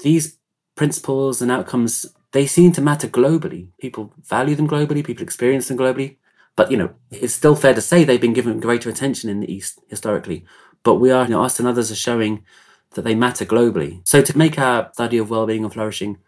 these 0.00 0.36
principles 0.76 1.40
and 1.40 1.50
outcomes 1.50 2.04
they 2.32 2.46
seem 2.46 2.70
to 2.72 2.82
matter 2.82 3.08
globally. 3.08 3.68
People 3.80 4.12
value 4.22 4.54
them 4.54 4.68
globally, 4.68 5.02
people 5.02 5.22
experience 5.22 5.68
them 5.68 5.78
globally. 5.78 6.18
But 6.54 6.70
you 6.70 6.76
know, 6.76 6.90
it's 7.10 7.32
still 7.32 7.56
fair 7.56 7.72
to 7.72 7.80
say 7.80 8.04
they've 8.04 8.20
been 8.20 8.34
given 8.34 8.60
greater 8.60 8.90
attention 8.90 9.30
in 9.30 9.40
the 9.40 9.50
East 9.50 9.80
historically. 9.88 10.44
But 10.82 10.96
we 10.96 11.10
are, 11.10 11.24
you 11.24 11.30
know, 11.30 11.42
us 11.42 11.58
and 11.58 11.66
others 11.66 11.90
are 11.90 11.96
showing 11.96 12.44
that 12.90 13.02
they 13.02 13.14
matter 13.14 13.46
globally. 13.46 14.06
So 14.06 14.20
to 14.20 14.36
make 14.36 14.58
our 14.58 14.90
study 14.92 15.16
of 15.16 15.30
well-being 15.30 15.64
and 15.64 15.72
flourishing 15.72 16.18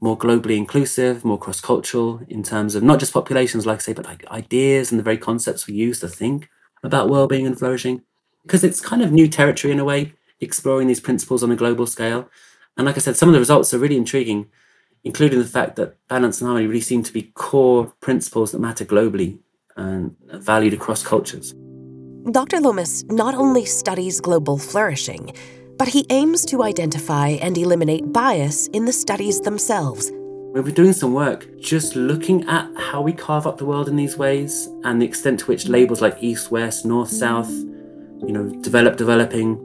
more 0.00 0.16
globally 0.16 0.56
inclusive, 0.56 1.24
more 1.24 1.38
cross-cultural 1.38 2.22
in 2.28 2.44
terms 2.44 2.76
of 2.76 2.84
not 2.84 3.00
just 3.00 3.12
populations, 3.12 3.66
like 3.66 3.78
I 3.78 3.82
say, 3.82 3.92
but 3.94 4.04
like 4.04 4.26
ideas 4.28 4.92
and 4.92 4.98
the 4.98 5.04
very 5.04 5.18
concepts 5.18 5.66
we 5.66 5.74
use 5.74 5.98
to 6.00 6.08
think 6.08 6.48
about 6.82 7.08
well-being 7.08 7.46
and 7.46 7.58
flourishing, 7.58 8.02
because 8.42 8.64
it's 8.64 8.80
kind 8.80 9.02
of 9.02 9.12
new 9.12 9.28
territory 9.28 9.72
in 9.72 9.78
a 9.78 9.84
way, 9.84 10.14
exploring 10.40 10.88
these 10.88 11.00
principles 11.00 11.42
on 11.42 11.52
a 11.52 11.56
global 11.56 11.86
scale. 11.86 12.28
And 12.76 12.86
like 12.86 12.96
I 12.96 13.00
said, 13.00 13.16
some 13.16 13.28
of 13.28 13.32
the 13.32 13.38
results 13.38 13.72
are 13.72 13.78
really 13.78 13.96
intriguing, 13.96 14.48
including 15.04 15.38
the 15.38 15.44
fact 15.44 15.76
that 15.76 15.96
balance 16.08 16.40
and 16.40 16.48
harmony 16.48 16.66
really 16.66 16.80
seem 16.80 17.02
to 17.02 17.12
be 17.12 17.30
core 17.34 17.92
principles 18.00 18.52
that 18.52 18.60
matter 18.60 18.84
globally 18.84 19.38
and 19.76 20.16
valued 20.32 20.74
across 20.74 21.02
cultures. 21.02 21.54
Dr. 22.30 22.60
Lomas 22.60 23.04
not 23.04 23.34
only 23.34 23.64
studies 23.64 24.20
global 24.20 24.58
flourishing, 24.58 25.32
but 25.76 25.88
he 25.88 26.06
aims 26.10 26.44
to 26.46 26.62
identify 26.62 27.28
and 27.28 27.58
eliminate 27.58 28.12
bias 28.12 28.68
in 28.68 28.84
the 28.84 28.92
studies 28.92 29.40
themselves. 29.40 30.12
Been 30.52 30.74
doing 30.74 30.92
some 30.92 31.12
work 31.12 31.48
just 31.58 31.96
looking 31.96 32.46
at 32.46 32.70
how 32.76 33.00
we 33.02 33.12
carve 33.12 33.46
up 33.46 33.58
the 33.58 33.64
world 33.64 33.88
in 33.88 33.96
these 33.96 34.16
ways 34.16 34.68
and 34.84 35.02
the 35.02 35.06
extent 35.06 35.40
to 35.40 35.46
which 35.46 35.66
labels 35.66 36.00
like 36.00 36.22
East, 36.22 36.50
West, 36.50 36.84
North, 36.84 37.10
South, 37.10 37.50
you 37.50 38.30
know, 38.30 38.48
develop, 38.60 38.96
developing, 38.96 39.56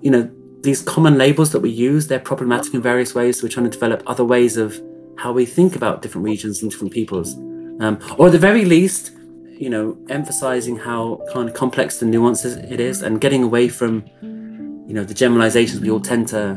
you 0.00 0.10
know, 0.10 0.30
these 0.62 0.80
common 0.80 1.18
labels 1.18 1.52
that 1.52 1.60
we 1.60 1.70
use, 1.70 2.06
they're 2.06 2.18
problematic 2.18 2.72
in 2.72 2.80
various 2.80 3.14
ways. 3.14 3.38
So 3.38 3.46
we're 3.46 3.50
trying 3.50 3.66
to 3.66 3.70
develop 3.70 4.02
other 4.06 4.24
ways 4.24 4.56
of 4.56 4.80
how 5.18 5.32
we 5.32 5.44
think 5.44 5.76
about 5.76 6.02
different 6.02 6.24
regions 6.24 6.62
and 6.62 6.70
different 6.70 6.94
peoples. 6.94 7.34
Um, 7.80 7.98
or 8.16 8.26
at 8.26 8.32
the 8.32 8.38
very 8.38 8.64
least, 8.64 9.12
you 9.50 9.68
know, 9.68 9.98
emphasizing 10.08 10.76
how 10.76 11.20
kind 11.32 11.48
of 11.48 11.54
complex 11.54 11.98
the 11.98 12.06
nuances 12.06 12.56
it 12.56 12.80
is 12.80 13.02
and 13.02 13.20
getting 13.20 13.42
away 13.42 13.68
from, 13.68 14.04
you 14.22 14.94
know, 14.94 15.04
the 15.04 15.14
generalizations 15.14 15.80
we 15.80 15.90
all 15.90 16.00
tend 16.00 16.28
to 16.28 16.54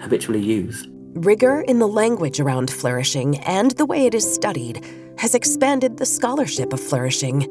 habitually 0.00 0.40
use. 0.40 0.88
Rigor 1.14 1.60
in 1.60 1.78
the 1.78 1.86
language 1.86 2.40
around 2.40 2.72
flourishing 2.72 3.38
and 3.44 3.70
the 3.72 3.86
way 3.86 4.04
it 4.04 4.16
is 4.16 4.34
studied 4.34 4.84
has 5.16 5.36
expanded 5.36 5.96
the 5.96 6.06
scholarship 6.06 6.72
of 6.72 6.80
flourishing. 6.80 7.42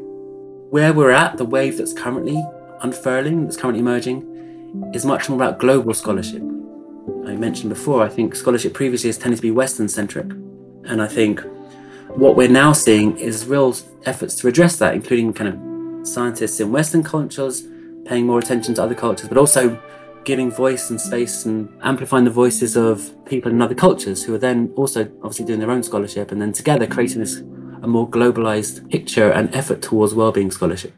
Where 0.69 0.91
we're 0.91 1.11
at, 1.11 1.37
the 1.37 1.45
wave 1.45 1.77
that's 1.77 1.93
currently 1.93 2.43
unfurling, 2.81 3.45
that's 3.45 3.55
currently 3.55 3.79
emerging, 3.79 4.91
is 4.93 5.05
much 5.05 5.29
more 5.29 5.37
about 5.37 5.59
global 5.59 5.93
scholarship. 5.93 6.41
I 7.25 7.37
mentioned 7.37 7.69
before, 7.69 8.03
I 8.03 8.09
think 8.09 8.35
scholarship 8.35 8.73
previously 8.73 9.07
has 9.07 9.17
tended 9.17 9.37
to 9.37 9.41
be 9.41 9.51
Western 9.51 9.87
centric. 9.87 10.29
And 10.83 11.01
I 11.01 11.07
think 11.07 11.39
what 12.09 12.35
we're 12.35 12.49
now 12.49 12.73
seeing 12.73 13.17
is 13.17 13.45
real 13.45 13.73
efforts 14.03 14.35
to 14.35 14.49
address 14.49 14.75
that, 14.79 14.93
including 14.93 15.31
kind 15.31 15.49
of 16.01 16.05
scientists 16.05 16.59
in 16.59 16.73
Western 16.73 17.01
cultures 17.01 17.63
paying 18.03 18.25
more 18.25 18.39
attention 18.39 18.73
to 18.73 18.83
other 18.83 18.95
cultures, 18.95 19.29
but 19.29 19.37
also 19.37 19.81
giving 20.25 20.51
voice 20.51 20.89
and 20.89 20.99
space 20.99 21.45
and 21.45 21.69
amplifying 21.81 22.25
the 22.25 22.31
voices 22.31 22.75
of 22.75 23.11
people 23.25 23.51
in 23.51 23.61
other 23.61 23.75
cultures 23.75 24.23
who 24.23 24.33
are 24.33 24.39
then 24.39 24.71
also 24.75 25.01
obviously 25.17 25.45
doing 25.45 25.59
their 25.59 25.71
own 25.71 25.83
scholarship 25.83 26.31
and 26.31 26.41
then 26.41 26.53
together 26.53 26.87
creating 26.87 27.19
this 27.19 27.41
a 27.81 27.87
more 27.87 28.09
globalized 28.09 28.89
picture 28.89 29.29
and 29.29 29.53
effort 29.53 29.81
towards 29.81 30.13
well-being 30.13 30.51
scholarship. 30.51 30.93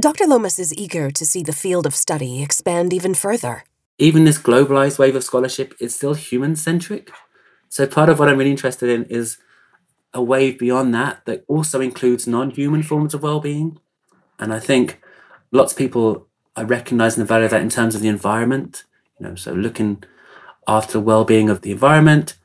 Dr. 0.00 0.26
Lomas 0.26 0.58
is 0.58 0.74
eager 0.74 1.10
to 1.10 1.26
see 1.26 1.42
the 1.42 1.52
field 1.52 1.86
of 1.86 1.94
study 1.94 2.42
expand 2.42 2.92
even 2.92 3.14
further. 3.14 3.64
Even 3.98 4.24
this 4.24 4.38
globalized 4.38 4.98
wave 4.98 5.16
of 5.16 5.24
scholarship 5.24 5.74
is 5.80 5.94
still 5.94 6.14
human 6.14 6.56
centric. 6.56 7.10
So 7.68 7.86
part 7.86 8.08
of 8.08 8.18
what 8.18 8.28
I'm 8.28 8.38
really 8.38 8.50
interested 8.50 8.88
in 8.90 9.04
is 9.04 9.38
a 10.16 10.22
wave 10.22 10.58
beyond 10.58 10.94
that 10.94 11.24
that 11.26 11.44
also 11.46 11.80
includes 11.80 12.26
non-human 12.26 12.82
forms 12.82 13.12
of 13.12 13.22
well-being 13.22 13.78
and 14.38 14.52
i 14.52 14.58
think 14.58 15.00
lots 15.52 15.72
of 15.72 15.78
people 15.78 16.25
are 16.56 16.64
recognize 16.64 17.16
the 17.16 17.24
value 17.24 17.44
of 17.44 17.50
that 17.50 17.60
in 17.60 17.70
terms 17.70 17.94
of 17.94 18.00
the 18.00 18.08
environment 18.08 18.84
you 19.18 19.26
know 19.26 19.34
so 19.34 19.52
looking 19.52 20.02
after 20.66 20.94
the 20.94 21.00
well-being 21.00 21.48
of 21.48 21.62
the 21.62 21.72
environment 21.72 22.36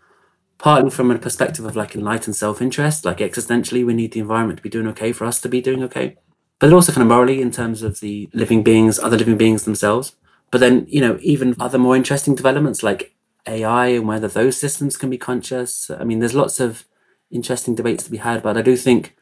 partly 0.58 0.92
from 0.92 1.10
a 1.10 1.18
perspective 1.18 1.66
of 1.66 1.76
like 1.76 1.96
enlightened 1.96 2.36
self-interest 2.36 3.06
like 3.06 3.18
existentially 3.18 3.86
we 3.86 3.94
need 3.94 4.12
the 4.12 4.20
environment 4.20 4.58
to 4.58 4.64
be 4.64 4.70
doing 4.70 4.88
okay 4.88 5.12
for 5.12 5.26
us 5.26 5.42
to 5.42 5.50
be 5.50 5.62
doing 5.62 5.84
okay 5.84 6.18
but 6.60 6.72
also 6.72 6.92
kind 6.92 7.02
of 7.02 7.08
morally 7.08 7.42
in 7.42 7.52
terms 7.52 7.82
of 7.82 8.00
the 8.00 8.30
living 8.34 8.64
beings 8.64 9.00
other 9.00 9.18
living 9.18 9.38
beings 9.38 9.64
themselves 9.64 10.16
but 10.52 10.60
then 10.60 10.86
you 10.88 11.02
know 11.02 11.18
even 11.22 11.56
other 11.60 11.78
more 11.78 11.96
interesting 11.96 12.36
developments 12.36 12.84
like 12.84 13.16
ai 13.48 13.88
and 13.88 14.08
whether 14.08 14.28
those 14.28 14.58
systems 14.58 14.98
can 14.98 15.10
be 15.10 15.18
conscious 15.18 15.90
i 15.90 16.04
mean 16.04 16.20
there's 16.20 16.36
lots 16.36 16.60
of 16.60 16.86
interesting 17.32 17.76
debates 17.76 18.04
to 18.04 18.12
be 18.12 18.18
had. 18.18 18.44
But 18.44 18.58
I 18.58 18.62
do 18.62 18.76
think 18.76 19.16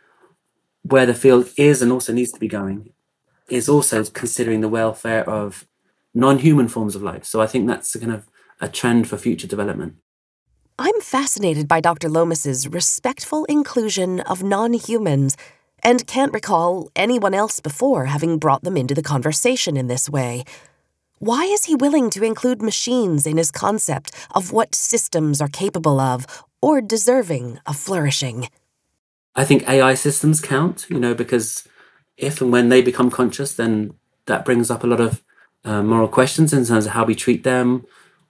where 0.82 1.06
the 1.06 1.14
field 1.14 1.50
is 1.58 1.82
and 1.82 1.92
also 1.92 2.12
needs 2.12 2.32
to 2.32 2.40
be 2.40 2.48
going 2.48 2.92
is 3.50 3.70
also 3.70 4.04
considering 4.06 4.62
the 4.62 4.70
welfare 4.70 5.28
of 5.30 5.68
non-human 6.14 6.68
forms 6.68 6.96
of 6.96 7.02
life. 7.02 7.24
So 7.24 7.42
I 7.42 7.48
think 7.48 7.68
that's 7.68 7.96
kind 7.96 8.12
of 8.12 8.28
a 8.60 8.68
trend 8.68 9.08
for 9.08 9.18
future 9.18 9.48
development. 9.48 9.96
I'm 10.78 11.02
fascinated 11.02 11.68
by 11.68 11.82
Dr. 11.82 12.10
Lomas's 12.10 12.68
respectful 12.68 13.46
inclusion 13.46 14.22
of 14.22 14.44
non-humans 14.44 15.36
and 15.84 16.08
can't 16.08 16.34
recall 16.34 16.90
anyone 16.96 17.34
else 17.34 17.60
before 17.60 18.06
having 18.06 18.38
brought 18.38 18.64
them 18.64 18.78
into 18.78 18.94
the 18.94 19.04
conversation 19.04 19.78
in 19.78 19.88
this 19.88 20.10
way. 20.10 20.44
Why 21.20 21.44
is 21.44 21.66
he 21.66 21.76
willing 21.76 22.10
to 22.12 22.24
include 22.24 22.62
machines 22.62 23.28
in 23.28 23.38
his 23.38 23.52
concept 23.52 24.12
of 24.34 24.52
what 24.54 24.74
systems 24.74 25.42
are 25.42 25.50
capable 25.50 26.00
of 26.00 26.26
or 26.62 26.82
deserving 26.82 27.60
of 27.66 27.76
flourishing? 27.76 28.48
I 29.36 29.44
think 29.44 29.68
AI 29.70 29.96
systems 29.96 30.42
count, 30.42 30.86
you 30.90 31.00
know, 31.00 31.14
because 31.14 31.68
if 32.20 32.42
and 32.42 32.52
when 32.52 32.70
they 32.70 32.82
become 32.82 33.10
conscious, 33.10 33.54
then 33.54 33.94
that 34.26 34.46
brings 34.46 34.70
up 34.70 34.84
a 34.84 34.88
lot 34.88 35.00
of 35.00 35.24
uh, 35.64 35.82
moral 35.82 36.08
questions 36.08 36.54
in 36.54 36.66
terms 36.66 36.86
of 36.86 36.92
how 36.92 37.06
we 37.06 37.16
treat 37.16 37.44
them, 37.44 37.86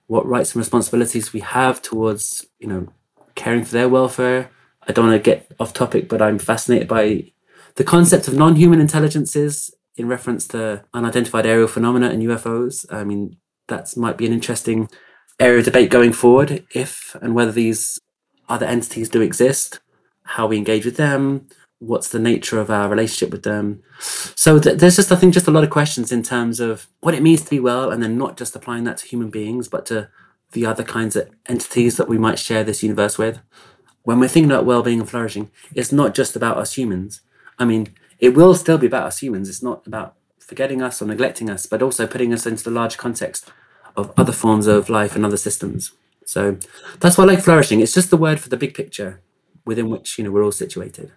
what 0.07 0.25
rights 0.25 0.53
and 0.53 0.59
responsibilities 0.59 1.33
we 1.33 1.41
have 1.41 1.81
towards, 1.81 2.45
you 2.59 2.67
know, 2.67 2.87
caring 3.35 3.65
for 3.65 3.73
their 3.73 3.89
welfare. 3.89 4.49
I 4.87 4.93
don't 4.93 5.07
want 5.07 5.23
to 5.23 5.31
get 5.31 5.51
off 5.59 5.73
topic, 5.73 6.07
but 6.07 6.21
I'm 6.21 6.39
fascinated 6.39 6.87
by 6.87 7.31
the 7.75 7.83
concept 7.83 8.27
of 8.27 8.35
non 8.35 8.55
human 8.55 8.79
intelligences 8.79 9.71
in 9.95 10.07
reference 10.07 10.47
to 10.47 10.83
unidentified 10.93 11.45
aerial 11.45 11.67
phenomena 11.67 12.09
and 12.09 12.23
UFOs. 12.23 12.91
I 12.91 13.03
mean, 13.03 13.37
that 13.67 13.95
might 13.97 14.17
be 14.17 14.25
an 14.25 14.33
interesting 14.33 14.89
area 15.39 15.59
of 15.59 15.65
debate 15.65 15.89
going 15.89 16.13
forward 16.13 16.65
if 16.73 17.15
and 17.21 17.35
whether 17.35 17.51
these 17.51 17.99
other 18.47 18.65
entities 18.65 19.09
do 19.09 19.21
exist, 19.21 19.79
how 20.23 20.47
we 20.47 20.57
engage 20.57 20.85
with 20.85 20.97
them, 20.97 21.47
what's 21.79 22.09
the 22.09 22.19
nature 22.19 22.59
of 22.59 22.69
our 22.69 22.89
relationship 22.89 23.31
with 23.31 23.43
them. 23.43 23.81
So 24.35 24.59
th- 24.59 24.77
there's 24.77 24.97
just, 24.97 25.11
I 25.11 25.15
think, 25.15 25.33
just 25.33 25.47
a 25.47 25.51
lot 25.51 25.63
of 25.63 25.69
questions 25.69 26.11
in 26.11 26.23
terms 26.23 26.59
of 26.59 26.87
what 26.99 27.13
it 27.13 27.23
means 27.23 27.41
to 27.41 27.49
be 27.49 27.59
well, 27.59 27.89
and 27.89 28.03
then 28.03 28.17
not 28.17 28.37
just 28.37 28.55
applying 28.55 28.83
that 28.83 28.97
to 28.97 29.07
human 29.07 29.29
beings, 29.29 29.67
but 29.67 29.85
to 29.87 30.09
the 30.51 30.65
other 30.65 30.83
kinds 30.83 31.15
of 31.15 31.29
entities 31.47 31.97
that 31.97 32.09
we 32.09 32.17
might 32.17 32.39
share 32.39 32.63
this 32.63 32.83
universe 32.83 33.17
with. 33.17 33.39
When 34.03 34.19
we're 34.19 34.27
thinking 34.27 34.51
about 34.51 34.65
well-being 34.65 34.99
and 34.99 35.09
flourishing, 35.09 35.51
it's 35.73 35.91
not 35.91 36.13
just 36.13 36.35
about 36.35 36.57
us 36.57 36.73
humans. 36.73 37.21
I 37.57 37.65
mean, 37.65 37.95
it 38.19 38.35
will 38.35 38.55
still 38.55 38.77
be 38.77 38.87
about 38.87 39.05
us 39.05 39.19
humans. 39.19 39.47
It's 39.47 39.63
not 39.63 39.85
about 39.87 40.15
forgetting 40.39 40.81
us 40.81 41.01
or 41.01 41.05
neglecting 41.05 41.49
us, 41.49 41.65
but 41.65 41.81
also 41.81 42.07
putting 42.07 42.33
us 42.33 42.45
into 42.45 42.63
the 42.63 42.71
large 42.71 42.97
context 42.97 43.51
of 43.95 44.11
other 44.17 44.31
forms 44.31 44.67
of 44.67 44.89
life 44.89 45.15
and 45.15 45.25
other 45.25 45.37
systems. 45.37 45.91
So 46.25 46.57
that's 46.99 47.17
why 47.17 47.23
I 47.23 47.27
like 47.27 47.41
flourishing. 47.41 47.79
It's 47.79 47.93
just 47.93 48.09
the 48.09 48.17
word 48.17 48.39
for 48.39 48.49
the 48.49 48.57
big 48.57 48.73
picture 48.73 49.21
within 49.65 49.89
which 49.89 50.17
you 50.17 50.23
know 50.23 50.31
we're 50.31 50.43
all 50.43 50.51
situated. 50.51 51.11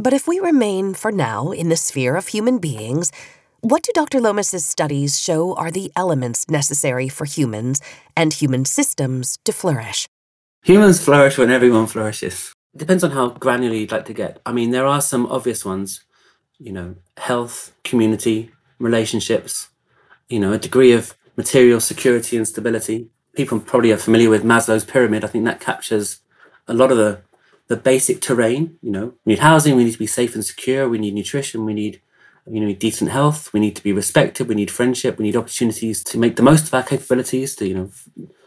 But 0.00 0.14
if 0.14 0.26
we 0.26 0.40
remain 0.40 0.94
for 0.94 1.12
now 1.12 1.50
in 1.50 1.68
the 1.68 1.76
sphere 1.76 2.16
of 2.16 2.28
human 2.28 2.56
beings, 2.56 3.12
what 3.60 3.82
do 3.82 3.92
Dr. 3.94 4.18
Lomas's 4.18 4.64
studies 4.64 5.20
show 5.20 5.54
are 5.56 5.70
the 5.70 5.92
elements 5.94 6.48
necessary 6.48 7.10
for 7.10 7.26
humans 7.26 7.82
and 8.16 8.32
human 8.32 8.64
systems 8.64 9.38
to 9.44 9.52
flourish? 9.52 10.08
Humans 10.62 11.04
flourish 11.04 11.36
when 11.36 11.50
everyone 11.50 11.86
flourishes. 11.86 12.54
It 12.72 12.78
depends 12.78 13.04
on 13.04 13.10
how 13.10 13.28
granular 13.28 13.74
you'd 13.74 13.92
like 13.92 14.06
to 14.06 14.14
get. 14.14 14.40
I 14.46 14.52
mean, 14.52 14.70
there 14.70 14.86
are 14.86 15.02
some 15.02 15.26
obvious 15.26 15.66
ones, 15.66 16.00
you 16.58 16.72
know, 16.72 16.96
health, 17.18 17.72
community, 17.84 18.52
relationships, 18.78 19.68
you 20.30 20.40
know, 20.40 20.54
a 20.54 20.58
degree 20.58 20.92
of 20.92 21.14
material 21.36 21.78
security 21.78 22.38
and 22.38 22.48
stability. 22.48 23.10
People 23.34 23.60
probably 23.60 23.92
are 23.92 23.98
familiar 23.98 24.30
with 24.30 24.44
Maslow's 24.44 24.84
pyramid. 24.86 25.24
I 25.24 25.26
think 25.26 25.44
that 25.44 25.60
captures 25.60 26.20
a 26.66 26.72
lot 26.72 26.90
of 26.90 26.96
the 26.96 27.20
the 27.70 27.76
basic 27.76 28.20
terrain. 28.20 28.76
You 28.82 28.90
know, 28.90 29.14
we 29.24 29.32
need 29.32 29.38
housing, 29.38 29.76
we 29.76 29.84
need 29.84 29.92
to 29.92 29.98
be 29.98 30.06
safe 30.08 30.34
and 30.34 30.44
secure, 30.44 30.88
we 30.88 30.98
need 30.98 31.14
nutrition, 31.14 31.64
we 31.64 31.72
need 31.72 32.02
you 32.50 32.60
know 32.60 32.72
decent 32.74 33.12
health, 33.12 33.52
we 33.52 33.60
need 33.60 33.76
to 33.76 33.82
be 33.82 33.92
respected, 33.92 34.48
we 34.48 34.56
need 34.56 34.72
friendship, 34.72 35.16
we 35.16 35.24
need 35.24 35.36
opportunities 35.36 36.02
to 36.04 36.18
make 36.18 36.34
the 36.34 36.42
most 36.42 36.66
of 36.66 36.74
our 36.74 36.82
capabilities 36.82 37.54
to 37.56 37.68
you 37.68 37.74
know 37.74 37.90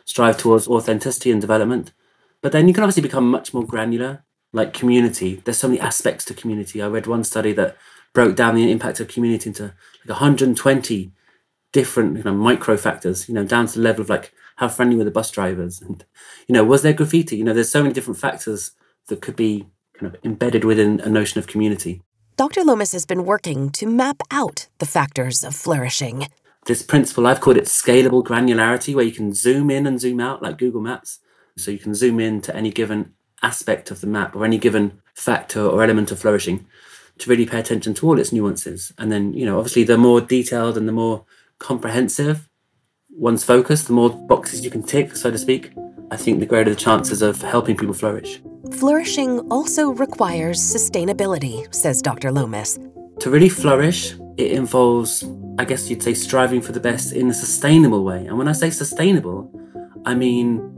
strive 0.03 0.37
towards 0.37 0.67
authenticity 0.67 1.31
and 1.31 1.39
development. 1.39 1.93
But 2.41 2.51
then 2.51 2.67
you 2.67 2.73
can 2.73 2.83
obviously 2.83 3.01
become 3.01 3.31
much 3.31 3.53
more 3.53 3.65
granular, 3.65 4.25
like 4.51 4.73
community. 4.73 5.41
There's 5.45 5.57
so 5.57 5.69
many 5.69 5.79
aspects 5.79 6.25
to 6.25 6.33
community. 6.33 6.81
I 6.81 6.87
read 6.87 7.07
one 7.07 7.23
study 7.23 7.53
that 7.53 7.77
broke 8.11 8.35
down 8.35 8.55
the 8.55 8.69
impact 8.69 8.99
of 8.99 9.07
community 9.07 9.49
into 9.49 9.63
like 10.05 10.19
120 10.19 11.13
different 11.71 12.17
you 12.17 12.23
know 12.23 12.33
micro 12.33 12.75
factors 12.75 13.27
you 13.29 13.33
know 13.33 13.45
down 13.45 13.67
to 13.67 13.75
the 13.75 13.81
level 13.81 14.01
of 14.01 14.09
like 14.09 14.33
how 14.57 14.67
friendly 14.67 14.95
were 14.97 15.05
the 15.05 15.17
bus 15.17 15.31
drivers 15.31 15.81
and 15.81 16.05
you 16.47 16.53
know 16.53 16.63
was 16.63 16.83
there 16.83 16.93
graffiti 16.93 17.37
you 17.37 17.43
know 17.43 17.53
there's 17.53 17.71
so 17.71 17.81
many 17.81 17.93
different 17.93 18.19
factors 18.19 18.73
that 19.07 19.21
could 19.21 19.35
be 19.35 19.67
kind 19.93 20.13
of 20.13 20.19
embedded 20.23 20.63
within 20.63 20.99
a 21.01 21.09
notion 21.09 21.39
of 21.39 21.47
community. 21.47 22.01
Dr 22.35 22.63
lomas 22.63 22.93
has 22.93 23.05
been 23.05 23.25
working 23.25 23.69
to 23.71 23.85
map 23.85 24.21
out 24.31 24.67
the 24.79 24.85
factors 24.85 25.43
of 25.43 25.55
flourishing. 25.55 26.27
This 26.65 26.81
principle 26.81 27.27
i've 27.27 27.41
called 27.41 27.57
it 27.57 27.65
scalable 27.65 28.23
granularity 28.23 28.95
where 28.95 29.05
you 29.05 29.11
can 29.11 29.33
zoom 29.33 29.69
in 29.69 29.85
and 29.85 29.99
zoom 29.99 30.19
out 30.19 30.41
like 30.41 30.57
google 30.57 30.81
maps. 30.81 31.19
So 31.57 31.69
you 31.69 31.77
can 31.77 31.93
zoom 31.93 32.19
in 32.19 32.41
to 32.41 32.55
any 32.55 32.71
given 32.71 33.13
aspect 33.43 33.91
of 33.91 34.01
the 34.01 34.07
map 34.07 34.35
or 34.35 34.45
any 34.45 34.57
given 34.57 35.01
factor 35.13 35.61
or 35.61 35.83
element 35.83 36.11
of 36.11 36.19
flourishing 36.19 36.65
to 37.19 37.29
really 37.29 37.45
pay 37.45 37.59
attention 37.59 37.93
to 37.95 38.07
all 38.07 38.17
its 38.17 38.31
nuances. 38.31 38.91
And 38.97 39.11
then 39.11 39.33
you 39.33 39.45
know 39.45 39.59
obviously 39.59 39.83
the 39.83 39.97
more 39.97 40.21
detailed 40.21 40.77
and 40.77 40.87
the 40.87 40.93
more 40.93 41.25
comprehensive 41.59 42.49
one's 43.15 43.43
focus, 43.43 43.83
the 43.83 43.93
more 43.93 44.09
boxes 44.09 44.65
you 44.65 44.71
can 44.71 44.83
tick, 44.83 45.15
so 45.15 45.29
to 45.29 45.37
speak, 45.37 45.71
I 46.09 46.17
think 46.17 46.39
the 46.39 46.45
greater 46.45 46.71
the 46.71 46.75
chances 46.75 47.21
of 47.21 47.41
helping 47.41 47.77
people 47.77 47.93
flourish. 47.93 48.41
Flourishing 48.71 49.39
also 49.51 49.91
requires 49.91 50.59
sustainability, 50.59 51.73
says 51.73 52.01
Dr. 52.01 52.31
Lomas. 52.31 52.79
To 53.19 53.29
really 53.29 53.49
flourish, 53.49 54.13
it 54.37 54.51
involves, 54.51 55.23
I 55.59 55.65
guess 55.65 55.89
you'd 55.89 56.01
say, 56.01 56.13
striving 56.13 56.61
for 56.61 56.71
the 56.71 56.79
best 56.79 57.13
in 57.13 57.29
a 57.29 57.33
sustainable 57.33 58.03
way. 58.03 58.25
And 58.25 58.37
when 58.37 58.47
I 58.47 58.53
say 58.53 58.69
sustainable, 58.69 59.51
I 60.05 60.15
mean 60.15 60.69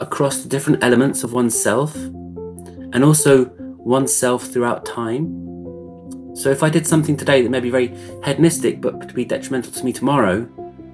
across 0.00 0.42
the 0.42 0.48
different 0.48 0.82
elements 0.82 1.22
of 1.22 1.32
oneself 1.32 1.94
and 1.94 3.04
also 3.04 3.46
oneself 3.78 4.46
throughout 4.46 4.84
time 4.84 5.44
so 6.34 6.50
if 6.50 6.64
I 6.64 6.68
did 6.68 6.84
something 6.84 7.16
today 7.16 7.42
that 7.42 7.48
may 7.48 7.60
be 7.60 7.70
very 7.70 7.94
hedonistic 8.24 8.80
but 8.80 9.08
to 9.08 9.14
be 9.14 9.24
detrimental 9.24 9.72
to 9.72 9.84
me 9.84 9.92
tomorrow, 9.92 10.48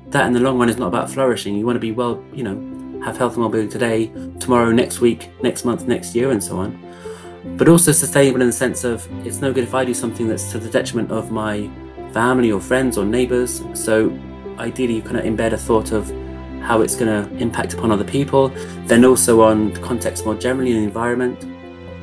that 0.09 0.27
in 0.27 0.35
the 0.35 0.41
long 0.41 0.59
run 0.59 0.69
is 0.69 0.77
not 0.77 0.89
about 0.89 1.11
flourishing. 1.11 1.57
You 1.57 1.65
want 1.65 1.77
to 1.77 1.81
be 1.81 1.93
well, 1.93 2.23
you 2.35 2.45
know, 2.45 2.57
have 3.05 3.17
health 3.17 3.35
and 3.35 3.43
well-being 3.43 3.69
today, 3.69 4.11
tomorrow, 4.39 4.71
next 4.71 5.01
week, 5.01 5.31
next 5.43 5.65
month, 5.65 5.87
next 5.87 6.15
year, 6.15 6.31
and 6.31 6.43
so 6.43 6.59
on. 6.59 6.79
But 7.57 7.69
also 7.69 7.93
sustainable 7.93 8.43
in 8.43 8.49
the 8.49 8.53
sense 8.53 8.85
of 8.85 9.09
it's 9.27 9.41
no 9.41 9.53
good 9.53 9.65
if 9.65 9.75
I 9.75 9.85
do 9.85 9.95
something 9.95 10.29
that's 10.29 10.51
to 10.53 10.59
the 10.59 10.69
detriment 10.69 11.11
of 11.11 11.31
my 11.31 11.71
family 12.13 12.53
or 12.53 12.61
friends 12.61 12.99
or 12.99 13.05
neighbours. 13.05 13.63
So 13.73 14.17
ideally, 14.59 14.97
you 14.97 15.03
kind 15.03 15.17
of 15.17 15.25
embed 15.25 15.53
a 15.53 15.57
thought 15.57 15.93
of 15.93 16.09
how 16.61 16.83
it's 16.83 16.95
going 16.95 17.09
to 17.09 17.35
impact 17.37 17.73
upon 17.73 17.91
other 17.91 18.05
people, 18.05 18.49
then 18.87 19.05
also 19.05 19.41
on 19.41 19.73
the 19.73 19.81
context 19.81 20.27
more 20.27 20.35
generally 20.35 20.73
in 20.73 20.79
the 20.79 20.85
environment. 20.85 21.47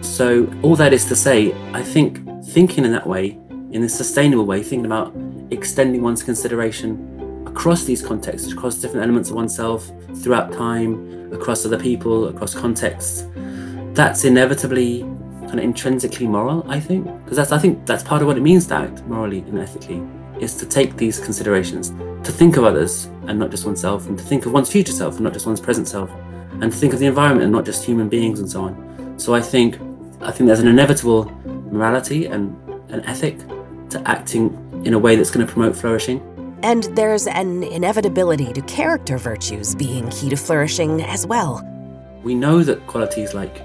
So 0.03 0.51
all 0.63 0.75
that 0.75 0.93
is 0.93 1.05
to 1.05 1.15
say, 1.15 1.53
I 1.73 1.83
think 1.83 2.19
thinking 2.45 2.85
in 2.85 2.91
that 2.91 3.05
way, 3.05 3.37
in 3.71 3.83
a 3.83 3.89
sustainable 3.89 4.45
way, 4.45 4.63
thinking 4.63 4.85
about 4.85 5.15
extending 5.51 6.01
one's 6.01 6.23
consideration 6.23 7.16
across 7.57 7.85
these 7.85 8.03
contexts, 8.03 8.53
across 8.53 8.75
different 8.75 9.03
elements 9.03 9.31
of 9.31 9.35
oneself, 9.35 9.91
throughout 10.21 10.53
time, 10.53 11.33
across 11.33 11.65
other 11.65 11.79
people, 11.79 12.27
across 12.27 12.53
contexts, 12.53 13.25
that's 13.93 14.25
inevitably 14.25 15.01
kind 15.47 15.57
of 15.57 15.63
intrinsically 15.63 16.27
moral, 16.27 16.63
I 16.69 16.79
think. 16.79 17.05
Because 17.23 17.37
that's 17.37 17.51
I 17.51 17.57
think 17.57 17.83
that's 17.87 18.03
part 18.03 18.21
of 18.21 18.27
what 18.27 18.37
it 18.37 18.41
means 18.41 18.67
to 18.67 18.75
act 18.75 19.03
morally 19.05 19.39
and 19.39 19.57
ethically, 19.57 20.03
is 20.39 20.53
to 20.57 20.67
take 20.67 20.97
these 20.97 21.19
considerations, 21.19 21.89
to 22.23 22.31
think 22.31 22.57
of 22.57 22.63
others 22.63 23.05
and 23.25 23.39
not 23.39 23.49
just 23.49 23.65
oneself, 23.65 24.05
and 24.07 24.19
to 24.19 24.23
think 24.23 24.45
of 24.45 24.53
one's 24.53 24.71
future 24.71 24.91
self 24.91 25.15
and 25.15 25.23
not 25.23 25.33
just 25.33 25.47
one's 25.47 25.59
present 25.59 25.87
self, 25.87 26.11
and 26.61 26.71
to 26.71 26.77
think 26.77 26.93
of 26.93 26.99
the 26.99 27.07
environment 27.07 27.43
and 27.45 27.51
not 27.51 27.65
just 27.65 27.83
human 27.83 28.07
beings 28.07 28.39
and 28.39 28.47
so 28.47 28.65
on. 28.65 29.17
So 29.17 29.33
I 29.33 29.41
think 29.41 29.79
I 30.21 30.31
think 30.31 30.45
there's 30.45 30.59
an 30.59 30.67
inevitable 30.67 31.25
morality 31.71 32.27
and 32.27 32.55
an 32.91 33.03
ethic 33.05 33.39
to 33.89 33.99
acting 34.05 34.45
in 34.85 34.93
a 34.93 34.99
way 34.99 35.15
that's 35.15 35.31
going 35.31 35.43
to 35.45 35.51
promote 35.51 35.75
flourishing. 35.75 36.21
And 36.63 36.83
there's 36.95 37.27
an 37.27 37.63
inevitability 37.63 38.53
to 38.53 38.61
character 38.61 39.17
virtues 39.17 39.75
being 39.75 40.09
key 40.09 40.29
to 40.29 40.35
flourishing 40.35 41.01
as 41.03 41.25
well. 41.25 41.63
We 42.23 42.35
know 42.35 42.63
that 42.63 42.85
qualities 42.87 43.33
like 43.33 43.61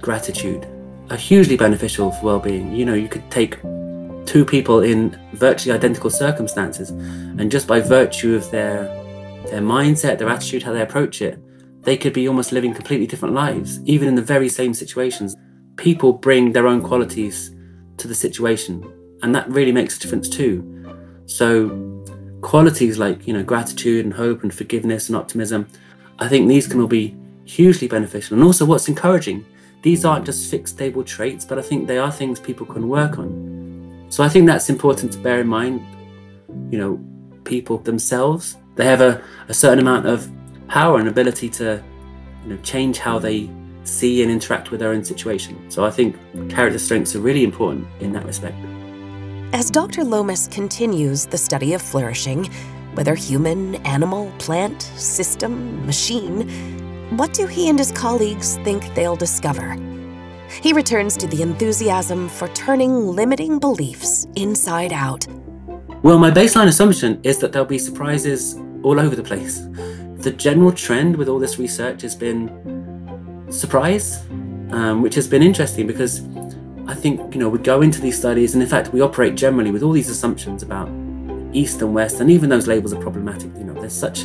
gratitude 0.00 0.66
are 1.10 1.16
hugely 1.16 1.56
beneficial 1.56 2.12
for 2.12 2.26
well 2.26 2.38
being. 2.38 2.72
You 2.72 2.84
know, 2.84 2.94
you 2.94 3.08
could 3.08 3.28
take 3.30 3.60
two 4.26 4.44
people 4.46 4.80
in 4.80 5.18
virtually 5.32 5.74
identical 5.74 6.10
circumstances, 6.10 6.90
and 6.90 7.50
just 7.50 7.66
by 7.66 7.80
virtue 7.80 8.34
of 8.34 8.50
their 8.50 8.84
their 9.50 9.60
mindset, 9.60 10.18
their 10.18 10.28
attitude, 10.28 10.62
how 10.62 10.72
they 10.72 10.82
approach 10.82 11.20
it, 11.20 11.38
they 11.82 11.96
could 11.96 12.12
be 12.12 12.28
almost 12.28 12.52
living 12.52 12.72
completely 12.72 13.06
different 13.06 13.34
lives, 13.34 13.80
even 13.84 14.06
in 14.06 14.14
the 14.14 14.22
very 14.22 14.48
same 14.48 14.72
situations 14.72 15.34
people 15.80 16.12
bring 16.12 16.52
their 16.52 16.66
own 16.66 16.82
qualities 16.82 17.50
to 17.96 18.06
the 18.06 18.14
situation, 18.14 18.84
and 19.22 19.34
that 19.34 19.48
really 19.48 19.72
makes 19.72 19.96
a 19.96 20.00
difference 20.00 20.28
too. 20.28 20.62
So, 21.26 21.68
qualities 22.42 22.98
like 22.98 23.26
you 23.26 23.32
know 23.32 23.42
gratitude 23.42 24.04
and 24.04 24.14
hope 24.14 24.42
and 24.42 24.52
forgiveness 24.52 25.08
and 25.08 25.16
optimism, 25.16 25.66
I 26.18 26.28
think 26.28 26.48
these 26.48 26.66
can 26.66 26.80
all 26.80 26.86
be 26.86 27.16
hugely 27.44 27.88
beneficial. 27.88 28.36
And 28.36 28.44
also, 28.44 28.64
what's 28.64 28.88
encouraging, 28.88 29.44
these 29.82 30.04
aren't 30.04 30.26
just 30.26 30.50
fixed, 30.50 30.74
stable 30.74 31.04
traits, 31.04 31.44
but 31.44 31.58
I 31.58 31.62
think 31.62 31.86
they 31.86 31.98
are 31.98 32.12
things 32.12 32.38
people 32.40 32.66
can 32.66 32.88
work 32.88 33.18
on. 33.18 34.06
So, 34.08 34.22
I 34.22 34.28
think 34.28 34.46
that's 34.46 34.70
important 34.70 35.12
to 35.12 35.18
bear 35.18 35.40
in 35.40 35.48
mind. 35.48 35.80
You 36.72 36.78
know, 36.78 37.00
people 37.44 37.78
themselves, 37.78 38.56
they 38.76 38.84
have 38.84 39.00
a, 39.00 39.22
a 39.48 39.54
certain 39.54 39.78
amount 39.78 40.06
of 40.06 40.28
power 40.68 40.98
and 40.98 41.08
ability 41.08 41.48
to 41.48 41.82
you 42.44 42.50
know 42.50 42.62
change 42.62 42.98
how 42.98 43.18
they 43.18 43.50
see 43.84 44.22
and 44.22 44.30
interact 44.30 44.70
with 44.70 44.80
their 44.80 44.90
own 44.90 45.04
situation. 45.04 45.70
So 45.70 45.84
I 45.84 45.90
think 45.90 46.16
character 46.48 46.78
strengths 46.78 47.16
are 47.16 47.20
really 47.20 47.44
important 47.44 47.86
in 48.00 48.12
that 48.12 48.24
respect. 48.24 48.56
As 49.52 49.68
Dr. 49.68 50.04
Lomas 50.04 50.46
continues 50.46 51.26
the 51.26 51.36
study 51.36 51.74
of 51.74 51.82
flourishing, 51.82 52.44
whether 52.94 53.16
human, 53.16 53.74
animal, 53.84 54.32
plant, 54.38 54.82
system, 54.82 55.84
machine, 55.84 56.48
what 57.16 57.32
do 57.32 57.48
he 57.48 57.68
and 57.68 57.76
his 57.76 57.90
colleagues 57.90 58.58
think 58.58 58.94
they'll 58.94 59.16
discover? 59.16 59.76
He 60.62 60.72
returns 60.72 61.16
to 61.16 61.26
the 61.26 61.42
enthusiasm 61.42 62.28
for 62.28 62.46
turning 62.48 63.08
limiting 63.08 63.58
beliefs 63.58 64.28
inside 64.36 64.92
out. 64.92 65.26
Well, 66.04 66.20
my 66.20 66.30
baseline 66.30 66.68
assumption 66.68 67.20
is 67.24 67.38
that 67.38 67.50
there'll 67.50 67.66
be 67.66 67.78
surprises 67.78 68.54
all 68.84 69.00
over 69.00 69.16
the 69.16 69.24
place. 69.24 69.66
The 70.18 70.30
general 70.30 70.70
trend 70.70 71.16
with 71.16 71.28
all 71.28 71.40
this 71.40 71.58
research 71.58 72.02
has 72.02 72.14
been 72.14 73.48
surprise, 73.50 74.24
um, 74.70 75.02
which 75.02 75.16
has 75.16 75.26
been 75.26 75.42
interesting 75.42 75.88
because 75.88 76.20
I 76.90 76.94
think 76.94 77.34
you 77.34 77.40
know 77.40 77.48
we 77.48 77.60
go 77.60 77.82
into 77.82 78.00
these 78.00 78.18
studies, 78.18 78.54
and 78.54 78.62
in 78.62 78.68
fact 78.68 78.92
we 78.92 79.00
operate 79.00 79.36
generally 79.36 79.70
with 79.70 79.84
all 79.84 79.92
these 79.92 80.10
assumptions 80.10 80.64
about 80.64 80.88
East 81.52 81.80
and 81.82 81.94
West, 81.94 82.18
and 82.18 82.28
even 82.28 82.50
those 82.50 82.66
labels 82.66 82.92
are 82.92 83.00
problematic. 83.00 83.54
You 83.56 83.62
know, 83.62 83.74
there's 83.74 83.94
such 83.94 84.24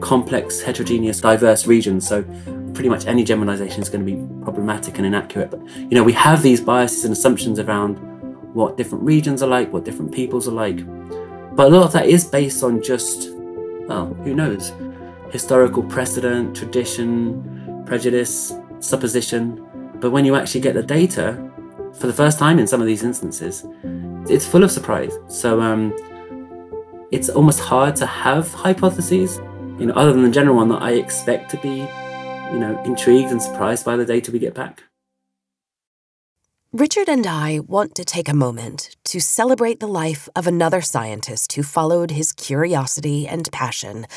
complex, 0.00 0.62
heterogeneous, 0.62 1.20
diverse 1.20 1.66
regions, 1.66 2.08
so 2.08 2.24
pretty 2.72 2.88
much 2.88 3.04
any 3.04 3.24
generalization 3.24 3.82
is 3.82 3.90
going 3.90 4.06
to 4.06 4.10
be 4.10 4.16
problematic 4.42 4.96
and 4.96 5.06
inaccurate. 5.06 5.50
But 5.50 5.60
you 5.76 5.90
know, 5.90 6.02
we 6.02 6.14
have 6.14 6.42
these 6.42 6.62
biases 6.62 7.04
and 7.04 7.12
assumptions 7.12 7.58
around 7.58 7.96
what 8.54 8.78
different 8.78 9.04
regions 9.04 9.42
are 9.42 9.48
like, 9.48 9.70
what 9.70 9.84
different 9.84 10.12
peoples 10.12 10.48
are 10.48 10.52
like. 10.52 10.78
But 11.54 11.66
a 11.66 11.76
lot 11.76 11.84
of 11.84 11.92
that 11.92 12.06
is 12.06 12.24
based 12.24 12.62
on 12.62 12.82
just, 12.82 13.28
well, 13.86 14.14
who 14.24 14.34
knows, 14.34 14.72
historical 15.30 15.82
precedent, 15.82 16.56
tradition, 16.56 17.84
prejudice, 17.84 18.54
supposition. 18.80 19.62
But 20.00 20.10
when 20.10 20.24
you 20.24 20.36
actually 20.36 20.62
get 20.62 20.72
the 20.72 20.82
data, 20.82 21.51
for 22.02 22.08
the 22.08 22.12
first 22.12 22.36
time 22.36 22.58
in 22.58 22.66
some 22.66 22.80
of 22.80 22.88
these 22.88 23.04
instances, 23.04 23.64
it's 24.28 24.44
full 24.44 24.64
of 24.64 24.72
surprise. 24.72 25.16
So 25.28 25.60
um, 25.60 25.94
it's 27.12 27.28
almost 27.28 27.60
hard 27.60 27.94
to 27.96 28.06
have 28.06 28.52
hypotheses, 28.52 29.36
you 29.78 29.86
know, 29.86 29.94
other 29.94 30.12
than 30.12 30.24
the 30.24 30.30
general 30.30 30.56
one 30.56 30.68
that 30.70 30.82
I 30.82 30.94
expect 30.94 31.52
to 31.52 31.58
be, 31.58 31.76
you 32.52 32.58
know, 32.58 32.82
intrigued 32.84 33.30
and 33.30 33.40
surprised 33.40 33.84
by 33.84 33.94
the 33.94 34.04
data 34.04 34.32
we 34.32 34.40
get 34.40 34.52
back. 34.52 34.82
Richard 36.72 37.08
and 37.08 37.24
I 37.24 37.60
want 37.60 37.94
to 37.94 38.04
take 38.04 38.28
a 38.28 38.34
moment 38.34 38.96
to 39.04 39.20
celebrate 39.20 39.78
the 39.78 39.86
life 39.86 40.28
of 40.34 40.48
another 40.48 40.80
scientist 40.80 41.52
who 41.52 41.62
followed 41.62 42.10
his 42.10 42.32
curiosity 42.32 43.28
and 43.28 43.48
passion 43.52 44.08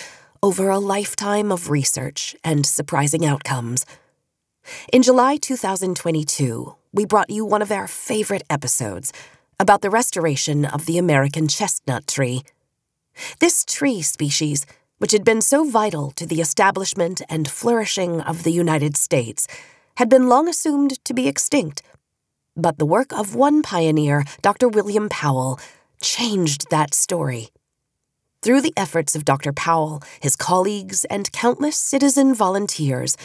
over 0.42 0.70
a 0.70 0.80
lifetime 0.80 1.52
of 1.52 1.70
research 1.70 2.36
and 2.44 2.66
surprising 2.66 3.28
outcomes. 3.28 3.86
In 4.92 5.04
July 5.04 5.38
2022, 5.38 6.76
we 6.96 7.06
brought 7.06 7.30
you 7.30 7.46
one 7.46 7.62
of 7.62 7.72
our 7.72 7.88
favorite 7.88 8.44
episodes 8.50 9.14
about 9.60 9.82
the 9.82 9.92
restoration 9.92 10.66
of 10.66 10.88
the 10.88 10.98
American 10.98 11.48
chestnut 11.48 12.08
tree. 12.08 12.42
This 13.40 13.64
tree 13.64 14.02
species, 14.02 14.66
which 14.98 15.12
had 15.12 15.24
been 15.24 15.42
so 15.42 15.70
vital 15.70 16.12
to 16.12 16.26
the 16.26 16.42
establishment 16.42 17.22
and 17.30 17.48
flourishing 17.48 18.22
of 18.22 18.44
the 18.44 18.52
United 18.52 18.98
States, 18.98 19.46
had 19.98 20.10
been 20.10 20.28
long 20.28 20.48
assumed 20.48 21.04
to 21.06 21.14
be 21.14 21.28
extinct 21.28 21.84
but 22.56 22.78
the 22.78 22.86
work 22.86 23.12
of 23.12 23.36
one 23.36 23.62
pioneer, 23.62 24.24
Dr. 24.42 24.70
William 24.70 25.10
Powell, 25.10 25.60
changed 26.02 26.70
that 26.70 26.94
story. 26.94 27.50
Through 28.42 28.62
the 28.62 28.74
efforts 28.78 29.16
of 29.16 29.26
Dr. 29.26 29.52
Powell, 29.52 30.02
his 30.22 30.36
colleagues, 30.36 31.04
and 31.06 31.32
countless 31.32 31.76
citizen 31.76 32.34
volunteers, 32.34 33.18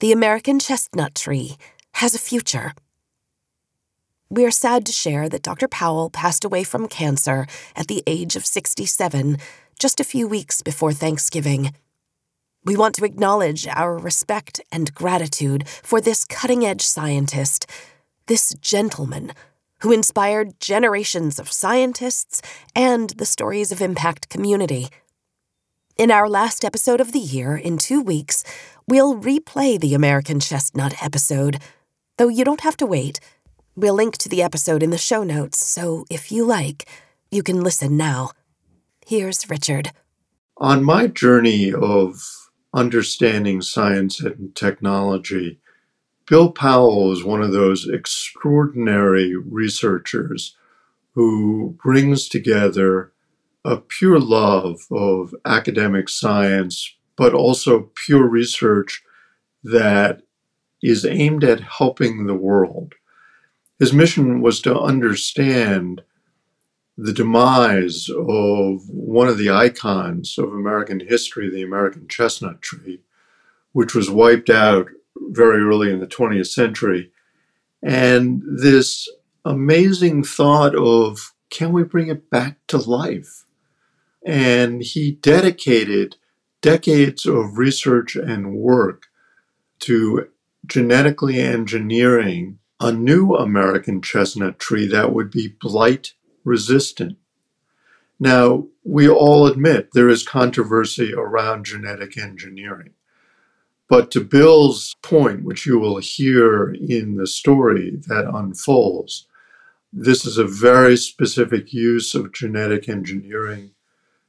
the 0.00 0.12
American 0.12 0.58
chestnut 0.58 1.14
tree 1.14 1.56
has 1.92 2.14
a 2.14 2.18
future. 2.18 2.72
We 4.28 4.44
are 4.44 4.50
sad 4.50 4.84
to 4.86 4.92
share 4.92 5.28
that 5.28 5.42
Dr. 5.42 5.68
Powell 5.68 6.10
passed 6.10 6.44
away 6.44 6.64
from 6.64 6.88
cancer 6.88 7.46
at 7.76 7.86
the 7.86 8.02
age 8.08 8.34
of 8.34 8.44
67, 8.44 9.38
just 9.78 10.00
a 10.00 10.04
few 10.04 10.26
weeks 10.26 10.62
before 10.62 10.92
Thanksgiving. 10.92 11.72
We 12.64 12.76
want 12.76 12.96
to 12.96 13.04
acknowledge 13.04 13.68
our 13.68 13.96
respect 13.96 14.60
and 14.72 14.92
gratitude 14.92 15.68
for 15.68 16.00
this 16.00 16.24
cutting 16.24 16.64
edge 16.64 16.82
scientist 16.82 17.66
this 18.26 18.52
gentleman 18.60 19.32
who 19.82 19.92
inspired 19.92 20.58
generations 20.58 21.38
of 21.38 21.52
scientists 21.52 22.42
and 22.74 23.10
the 23.10 23.26
Stories 23.26 23.70
of 23.70 23.80
Impact 23.80 24.28
community. 24.28 24.88
In 25.96 26.10
our 26.10 26.28
last 26.28 26.64
episode 26.64 27.00
of 27.00 27.12
the 27.12 27.20
year, 27.20 27.56
in 27.56 27.78
two 27.78 28.02
weeks, 28.02 28.42
we'll 28.88 29.16
replay 29.20 29.78
the 29.78 29.94
American 29.94 30.40
Chestnut 30.40 31.00
episode, 31.00 31.60
though 32.18 32.26
you 32.26 32.44
don't 32.44 32.62
have 32.62 32.76
to 32.78 32.86
wait. 32.86 33.20
We'll 33.78 33.92
link 33.92 34.16
to 34.18 34.30
the 34.30 34.42
episode 34.42 34.82
in 34.82 34.88
the 34.88 34.96
show 34.96 35.22
notes, 35.22 35.58
so 35.58 36.06
if 36.08 36.32
you 36.32 36.46
like, 36.46 36.88
you 37.30 37.42
can 37.42 37.60
listen 37.60 37.94
now. 37.94 38.30
Here's 39.06 39.50
Richard. 39.50 39.92
On 40.56 40.82
my 40.82 41.08
journey 41.08 41.74
of 41.74 42.22
understanding 42.72 43.60
science 43.60 44.18
and 44.18 44.56
technology, 44.56 45.60
Bill 46.26 46.52
Powell 46.52 47.12
is 47.12 47.22
one 47.22 47.42
of 47.42 47.52
those 47.52 47.86
extraordinary 47.86 49.36
researchers 49.36 50.56
who 51.12 51.76
brings 51.84 52.30
together 52.30 53.12
a 53.62 53.76
pure 53.76 54.18
love 54.18 54.80
of 54.90 55.34
academic 55.44 56.08
science, 56.08 56.96
but 57.14 57.34
also 57.34 57.90
pure 57.94 58.26
research 58.26 59.02
that 59.62 60.22
is 60.82 61.04
aimed 61.04 61.44
at 61.44 61.60
helping 61.60 62.24
the 62.24 62.34
world. 62.34 62.94
His 63.78 63.92
mission 63.92 64.40
was 64.40 64.60
to 64.62 64.78
understand 64.78 66.02
the 66.96 67.12
demise 67.12 68.08
of 68.08 68.88
one 68.88 69.28
of 69.28 69.36
the 69.36 69.50
icons 69.50 70.38
of 70.38 70.52
American 70.52 71.00
history, 71.00 71.50
the 71.50 71.62
American 71.62 72.08
chestnut 72.08 72.62
tree, 72.62 73.02
which 73.72 73.94
was 73.94 74.10
wiped 74.10 74.48
out 74.48 74.88
very 75.16 75.62
early 75.62 75.92
in 75.92 76.00
the 76.00 76.06
20th 76.06 76.48
century. 76.48 77.12
And 77.82 78.42
this 78.46 79.08
amazing 79.44 80.24
thought 80.24 80.74
of 80.74 81.34
can 81.50 81.72
we 81.72 81.84
bring 81.84 82.08
it 82.08 82.30
back 82.30 82.58
to 82.68 82.78
life? 82.78 83.44
And 84.24 84.82
he 84.82 85.12
dedicated 85.12 86.16
decades 86.60 87.26
of 87.26 87.58
research 87.58 88.16
and 88.16 88.56
work 88.56 89.06
to 89.80 90.28
genetically 90.66 91.38
engineering 91.38 92.58
a 92.80 92.92
new 92.92 93.34
American 93.34 94.02
chestnut 94.02 94.58
tree 94.58 94.86
that 94.86 95.12
would 95.12 95.30
be 95.30 95.48
blight 95.48 96.12
resistant. 96.44 97.16
Now, 98.18 98.66
we 98.84 99.08
all 99.08 99.46
admit 99.46 99.90
there 99.92 100.08
is 100.08 100.26
controversy 100.26 101.12
around 101.12 101.66
genetic 101.66 102.16
engineering. 102.16 102.90
But 103.88 104.10
to 104.12 104.20
Bill's 104.20 104.94
point, 105.02 105.44
which 105.44 105.66
you 105.66 105.78
will 105.78 105.98
hear 105.98 106.70
in 106.72 107.16
the 107.16 107.26
story 107.26 107.96
that 108.08 108.28
unfolds, 108.32 109.26
this 109.92 110.26
is 110.26 110.38
a 110.38 110.44
very 110.44 110.96
specific 110.96 111.72
use 111.72 112.14
of 112.14 112.32
genetic 112.32 112.88
engineering 112.88 113.70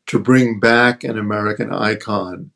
to 0.06 0.20
bring 0.20 0.60
back 0.60 1.04
an 1.04 1.18
American 1.18 1.74
icon 1.74 2.52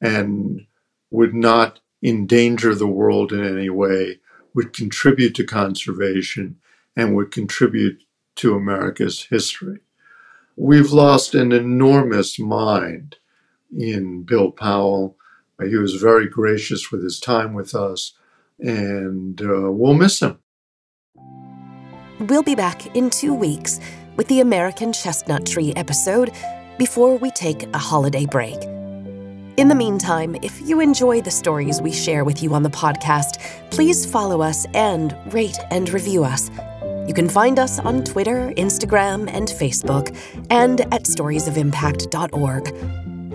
and 0.00 0.66
would 1.10 1.34
not 1.34 1.80
endanger 2.02 2.74
the 2.74 2.86
world 2.86 3.32
in 3.32 3.44
any 3.44 3.68
way, 3.68 4.18
would 4.54 4.72
contribute 4.72 5.34
to 5.36 5.44
conservation, 5.44 6.56
and 6.96 7.14
would 7.14 7.30
contribute 7.30 8.02
to 8.36 8.54
America's 8.54 9.24
history. 9.24 9.80
We've 10.56 10.92
lost 10.92 11.34
an 11.34 11.52
enormous 11.52 12.38
mind 12.38 13.16
in 13.72 14.22
Bill 14.22 14.50
Powell 14.50 15.16
he 15.68 15.76
was 15.76 15.94
very 15.94 16.28
gracious 16.28 16.90
with 16.90 17.02
his 17.02 17.20
time 17.20 17.54
with 17.54 17.74
us, 17.74 18.14
and 18.58 19.40
uh, 19.42 19.70
we'll 19.70 19.94
miss 19.94 20.20
him. 20.20 20.38
We'll 22.20 22.42
be 22.42 22.54
back 22.54 22.94
in 22.94 23.10
two 23.10 23.34
weeks 23.34 23.80
with 24.16 24.28
the 24.28 24.40
American 24.40 24.92
Chestnut 24.92 25.46
Tree 25.46 25.72
episode 25.76 26.32
before 26.78 27.16
we 27.16 27.30
take 27.30 27.62
a 27.74 27.78
holiday 27.78 28.26
break. 28.26 28.58
In 29.60 29.68
the 29.68 29.74
meantime, 29.74 30.36
if 30.36 30.58
you 30.62 30.80
enjoy 30.80 31.20
the 31.20 31.30
stories 31.30 31.82
we 31.82 31.92
share 31.92 32.24
with 32.24 32.42
you 32.42 32.54
on 32.54 32.62
the 32.62 32.70
podcast, 32.70 33.38
please 33.68 34.06
follow 34.06 34.40
us 34.40 34.64
and 34.72 35.14
rate 35.34 35.58
and 35.70 35.86
review 35.90 36.24
us. 36.24 36.50
You 37.06 37.12
can 37.12 37.28
find 37.28 37.58
us 37.58 37.78
on 37.78 38.02
Twitter, 38.02 38.54
Instagram, 38.56 39.28
and 39.30 39.48
Facebook, 39.48 40.16
and 40.48 40.80
at 40.80 41.02
storiesofimpact.org. 41.02 42.68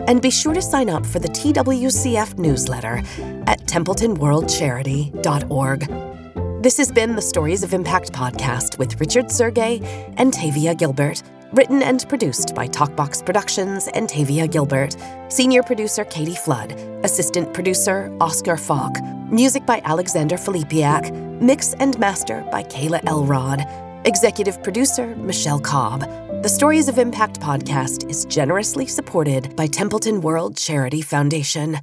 And 0.09 0.19
be 0.19 0.31
sure 0.31 0.55
to 0.55 0.63
sign 0.63 0.89
up 0.89 1.05
for 1.05 1.19
the 1.19 1.27
TWCF 1.27 2.39
newsletter 2.39 3.03
at 3.45 3.59
templetonworldcharity.org. 3.67 6.63
This 6.63 6.77
has 6.77 6.91
been 6.91 7.15
the 7.15 7.21
Stories 7.21 7.61
of 7.61 7.71
Impact 7.71 8.11
podcast 8.11 8.79
with 8.79 8.99
Richard 8.99 9.25
Sergay 9.25 9.79
and 10.17 10.33
Tavia 10.33 10.73
Gilbert. 10.73 11.21
Written 11.55 11.81
and 11.83 12.05
produced 12.09 12.53
by 12.53 12.67
Talkbox 12.67 13.25
Productions 13.25 13.87
and 13.93 14.09
Tavia 14.09 14.45
Gilbert. 14.45 14.97
Senior 15.29 15.63
producer 15.63 16.03
Katie 16.03 16.35
Flood. 16.35 16.73
Assistant 17.05 17.53
producer 17.53 18.13
Oscar 18.19 18.57
Falk. 18.57 18.97
Music 19.31 19.65
by 19.65 19.81
Alexander 19.85 20.35
Filipiak. 20.35 21.13
Mix 21.39 21.73
and 21.75 21.97
master 21.97 22.45
by 22.51 22.61
Kayla 22.63 23.07
Elrod. 23.07 23.61
Executive 24.05 24.61
producer 24.63 25.15
Michelle 25.15 25.61
Cobb. 25.61 26.01
The 26.43 26.49
Stories 26.49 26.89
of 26.89 26.97
Impact 26.97 27.39
podcast 27.39 28.09
is 28.09 28.25
generously 28.25 28.85
supported 28.85 29.55
by 29.55 29.67
Templeton 29.67 30.19
World 30.19 30.57
Charity 30.57 31.01
Foundation. 31.01 31.79